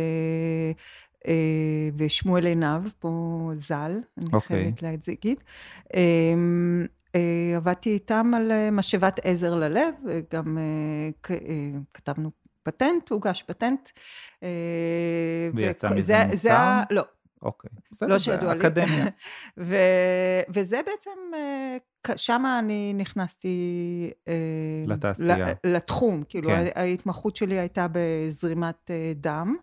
אה, 1.27 1.89
ושמואל 1.97 2.45
עינב, 2.45 2.89
פה 2.99 3.51
ז"ל, 3.55 3.75
אני 4.17 4.25
okay. 4.25 4.33
אוקיי. 4.33 4.73
חייבת 4.77 4.81
להגיד. 4.81 5.43
אה, 5.95 7.55
עבדתי 7.55 7.89
איתם 7.89 8.31
על 8.35 8.51
משאבת 8.71 9.19
עזר 9.23 9.55
ללב, 9.55 9.93
גם 10.33 10.57
כתבנו 11.93 12.31
פטנט, 12.63 13.09
הוגש 13.09 13.43
פטנט. 13.43 13.89
ויצא 15.53 15.93
מזה 15.95 16.25
מוצר? 16.25 16.81
לא, 16.89 17.03
אוקיי, 17.41 17.69
בסדר, 17.91 18.09
לא 18.09 18.19
שידוע 18.19 18.53
לי. 18.53 18.59
אקדמיה. 18.59 19.05
ו- 19.57 20.41
וזה 20.49 20.81
בעצם, 20.85 21.11
אה, 21.33 21.77
שם 22.15 22.43
אני 22.59 22.93
נכנסתי... 22.93 23.57
אה, 24.27 24.33
לתעשייה. 24.87 25.47
לתחום, 25.63 26.23
כאילו 26.29 26.49
כן. 26.49 26.65
ההתמחות 26.75 27.35
שלי 27.35 27.59
הייתה 27.59 27.87
בזרימת 27.91 28.91
אה, 28.91 29.13
דם. 29.15 29.55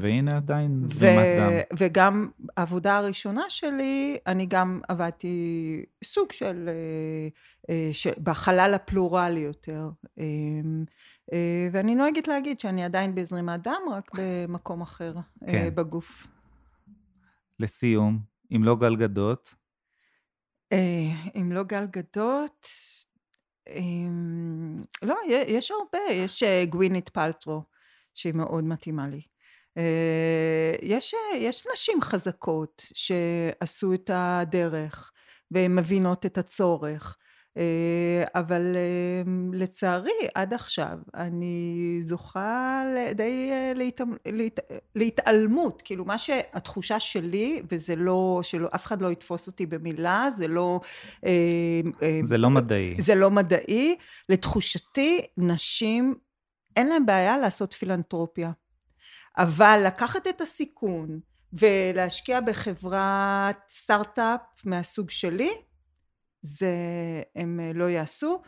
והנה 0.00 0.36
עדיין 0.36 0.82
זרימת 0.86 1.26
דם. 1.38 1.52
וגם 1.78 2.30
העבודה 2.56 2.96
הראשונה 2.96 3.42
שלי, 3.48 4.18
אני 4.26 4.46
גם 4.46 4.80
עבדתי 4.88 5.84
סוג 6.04 6.32
של, 6.32 6.68
של 7.92 8.10
בחלל 8.22 8.74
הפלורלי 8.74 9.40
יותר. 9.40 9.88
אה, 11.32 11.68
ואני 11.72 11.94
נוהגת 11.94 12.28
להגיד 12.28 12.60
שאני 12.60 12.84
עדיין 12.84 13.14
בזרימת 13.14 13.62
דם, 13.62 13.82
רק 13.92 14.10
במקום 14.14 14.82
אחר 14.82 15.14
אה, 15.16 15.50
כן. 15.50 15.74
בגוף. 15.74 16.26
לסיום, 17.60 18.18
אם 18.56 18.64
לא 18.64 18.76
גל 18.76 18.96
גדות? 18.96 19.54
אה, 20.72 21.30
אם 21.34 21.52
לא 21.52 21.62
גל 21.62 21.86
גדות, 21.86 22.66
לא, 25.02 25.16
יש 25.28 25.70
הרבה, 25.70 25.98
יש 26.12 26.42
גווינית 26.68 27.08
פלטרו, 27.08 27.62
שהיא 28.14 28.34
מאוד 28.34 28.64
מתאימה 28.64 29.06
לי. 29.08 29.22
יש, 30.82 31.14
יש 31.34 31.66
נשים 31.72 32.00
חזקות 32.00 32.86
שעשו 32.94 33.94
את 33.94 34.10
הדרך 34.14 35.12
והן 35.50 35.74
מבינות 35.74 36.26
את 36.26 36.38
הצורך 36.38 37.18
אבל 38.34 38.76
אה, 38.76 39.32
לצערי 39.52 40.28
עד 40.34 40.54
עכשיו 40.54 40.98
אני 41.14 41.98
זוכה 42.00 42.82
די 43.14 43.50
אה, 43.52 43.72
להתעלמות, 44.94 45.82
כאילו 45.84 46.04
מה 46.04 46.18
שהתחושה 46.18 47.00
שלי, 47.00 47.62
וזה 47.70 47.96
לא, 47.96 48.40
שלא, 48.42 48.68
אף 48.74 48.86
אחד 48.86 49.02
לא 49.02 49.12
יתפוס 49.12 49.46
אותי 49.46 49.66
במילה, 49.66 50.28
זה 50.36 50.48
לא... 50.48 50.80
זה 52.22 52.38
לא 52.38 52.50
מדעי. 52.50 52.94
זה 52.98 53.14
לא 53.14 53.30
מדעי. 53.30 53.96
לתחושתי, 54.28 55.20
נשים, 55.36 56.14
אין 56.76 56.88
להן 56.88 57.06
בעיה 57.06 57.38
לעשות 57.38 57.72
פילנטרופיה. 57.72 58.50
אבל 59.38 59.82
לקחת 59.86 60.26
את 60.26 60.40
הסיכון 60.40 61.20
ולהשקיע 61.52 62.40
בחברת 62.40 63.58
סטארט-אפ 63.70 64.40
מהסוג 64.64 65.10
שלי, 65.10 65.50
זה 66.42 66.74
הם 67.34 67.60
אה, 67.60 67.72
לא 67.74 67.90
יעשו. 67.90 68.42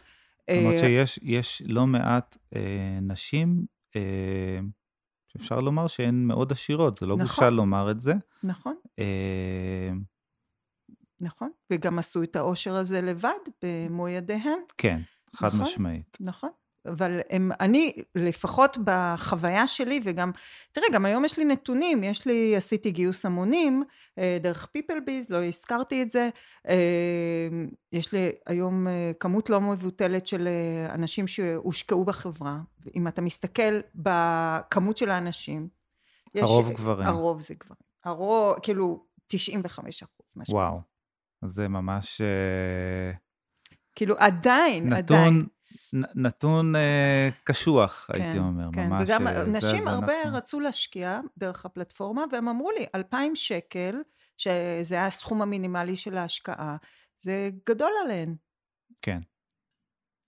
למרות 0.50 0.74
אה, 0.74 1.06
שיש 1.06 1.62
לא 1.66 1.86
מעט 1.86 2.36
אה, 2.56 2.98
נשים 3.02 3.66
אה, 3.96 4.60
שאפשר 5.26 5.60
לומר 5.60 5.86
שהן 5.86 6.14
מאוד 6.24 6.52
עשירות, 6.52 6.96
זה 6.96 7.06
לא 7.06 7.14
נכון, 7.16 7.26
בושה 7.26 7.50
לומר 7.50 7.90
את 7.90 8.00
זה. 8.00 8.14
נכון. 8.42 8.76
אה, 8.98 9.90
נכון, 11.20 11.50
וגם 11.72 11.98
עשו 11.98 12.22
את 12.22 12.36
העושר 12.36 12.74
הזה 12.74 13.00
לבד 13.00 13.38
במו 13.62 14.08
ידיהם. 14.08 14.58
כן, 14.78 15.00
חד 15.36 15.46
נכון, 15.46 15.60
משמעית. 15.60 16.16
נכון. 16.20 16.50
אבל 16.86 17.20
הם, 17.30 17.50
אני, 17.60 17.92
לפחות 18.14 18.78
בחוויה 18.84 19.66
שלי, 19.66 20.00
וגם, 20.04 20.30
תראה, 20.72 20.86
גם 20.92 21.04
היום 21.04 21.24
יש 21.24 21.38
לי 21.38 21.44
נתונים, 21.44 22.04
יש 22.04 22.26
לי, 22.26 22.56
עשיתי 22.56 22.90
גיוס 22.90 23.26
המונים 23.26 23.84
אה, 24.18 24.38
דרך 24.40 24.68
PeopleBiz, 24.78 25.26
לא 25.30 25.44
הזכרתי 25.44 26.02
את 26.02 26.10
זה, 26.10 26.28
אה, 26.68 27.48
יש 27.92 28.12
לי 28.12 28.30
היום 28.46 28.88
אה, 28.88 29.12
כמות 29.20 29.50
לא 29.50 29.60
מבוטלת 29.60 30.26
של 30.26 30.48
אנשים 30.90 31.26
שהושקעו 31.26 32.04
בחברה, 32.04 32.58
אם 32.96 33.08
אתה 33.08 33.22
מסתכל 33.22 33.80
בכמות 33.94 34.96
של 34.96 35.10
האנשים, 35.10 35.68
הרוב 36.34 36.70
יש, 36.70 36.76
גברים. 36.76 37.06
הרוב 37.06 37.40
זה 37.40 37.54
גברים. 37.54 37.84
הרוב, 38.04 38.58
כאילו, 38.62 39.04
95 39.26 40.02
אחוז, 40.02 40.34
משהו 40.36 40.54
וואו. 40.54 40.80
זה 41.44 41.68
ממש... 41.68 42.20
כאילו, 43.94 44.14
עדיין, 44.18 44.84
נתון, 44.84 44.98
עדיין. 44.98 45.34
נתון 45.34 45.53
אה, 46.76 47.28
קשוח, 47.44 48.10
כן, 48.12 48.20
הייתי 48.20 48.38
אומר, 48.38 48.68
כן. 48.72 48.86
ממש. 48.86 49.08
וגם 49.10 49.26
זה, 49.34 49.44
נשים 49.44 49.84
זה 49.84 49.90
הרבה 49.90 50.22
אנחנו... 50.22 50.36
רצו 50.36 50.60
להשקיע 50.60 51.20
דרך 51.38 51.66
הפלטפורמה, 51.66 52.24
והם 52.32 52.48
אמרו 52.48 52.70
לי, 52.70 52.86
2,000 52.94 53.34
שקל, 53.34 53.96
שזה 54.36 54.94
היה 54.94 55.06
הסכום 55.06 55.42
המינימלי 55.42 55.96
של 55.96 56.16
ההשקעה, 56.16 56.76
זה 57.18 57.50
גדול 57.68 57.90
עליהן. 58.04 58.34
כן. 59.02 59.20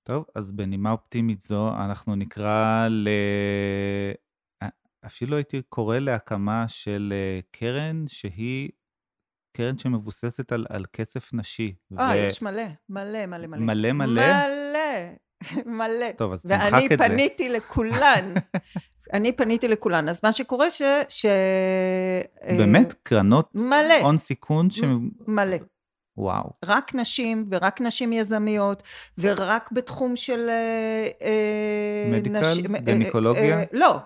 טוב, 0.03 0.25
אז 0.35 0.53
בנימה 0.53 0.91
אופטימית 0.91 1.41
זו, 1.41 1.69
אנחנו 1.69 2.15
נקרא 2.15 2.89
ל... 2.89 3.09
אפילו 5.07 5.37
הייתי 5.37 5.63
קורא 5.63 5.99
להקמה 5.99 6.65
של 6.69 7.13
אה, 7.17 7.41
קרן 7.51 8.05
שהיא 8.09 8.71
קרן 9.57 9.79
שמבוססת 9.79 10.53
על, 10.53 10.67
על 10.69 10.85
כסף 10.93 11.35
נשי. 11.35 11.75
אה, 11.99 12.11
ו... 12.11 12.17
יש 12.17 12.43
מלא, 12.43 12.63
מלא, 12.89 13.27
מלה. 13.27 13.47
מלא. 13.47 13.59
מלא 13.59 13.93
מלא? 13.93 14.23
מלא, 14.23 15.17
מלא. 15.67 16.13
טוב, 16.17 16.33
אז 16.33 16.43
תמחק 16.43 16.59
את 16.59 16.71
זה. 16.71 16.73
ואני 16.73 16.89
פניתי 16.97 17.49
לכולן. 17.49 18.35
אני 19.13 19.33
פניתי 19.33 19.69
לכולן. 19.69 20.09
אז 20.09 20.21
מה 20.23 20.33
שקורה 20.33 20.71
ש... 20.71 20.83
ש... 21.09 21.27
באמת? 22.49 22.95
קרנות? 23.03 23.51
מלא. 23.55 23.95
הון 24.03 24.17
סיכון? 24.17 24.71
ש... 24.71 24.81
מלא. 25.27 25.57
וואו. 26.17 26.51
רק 26.65 26.95
נשים, 26.95 27.49
ורק 27.51 27.81
נשים 27.81 28.13
יזמיות, 28.13 28.83
ורק 29.19 29.69
בתחום 29.73 30.17
של... 30.17 30.49
אה, 30.49 31.09
אה, 31.23 32.11
מדיקל? 32.13 32.41
נש... 32.41 32.59
גניקולוגיה? 32.59 33.59
אה, 33.59 33.65
לא, 33.73 33.97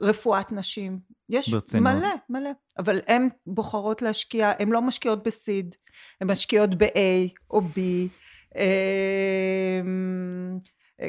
רפואת 0.00 0.52
נשים. 0.52 0.98
יש 1.28 1.48
ברצינות. 1.48 1.94
מלא, 1.94 2.08
מלא. 2.28 2.50
אבל 2.78 3.00
הן 3.06 3.28
בוחרות 3.46 4.02
להשקיע, 4.02 4.52
הן 4.58 4.68
לא 4.68 4.82
משקיעות 4.82 5.22
בסיד, 5.22 5.76
הן 6.20 6.30
משקיעות 6.30 6.74
ב-A 6.74 7.38
או 7.50 7.60
B. 7.60 7.78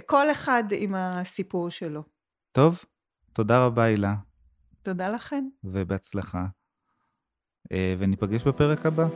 כל 0.05 0.31
אחד 0.31 0.63
עם 0.71 0.95
הסיפור 0.95 1.69
שלו. 1.69 2.03
טוב, 2.51 2.83
תודה 3.33 3.65
רבה 3.65 3.83
הילה. 3.83 4.15
תודה 4.81 5.09
לכן. 5.09 5.49
ובהצלחה. 5.63 6.45
וניפגש 7.99 8.43
בפרק 8.43 8.85
הבא. 8.85 9.07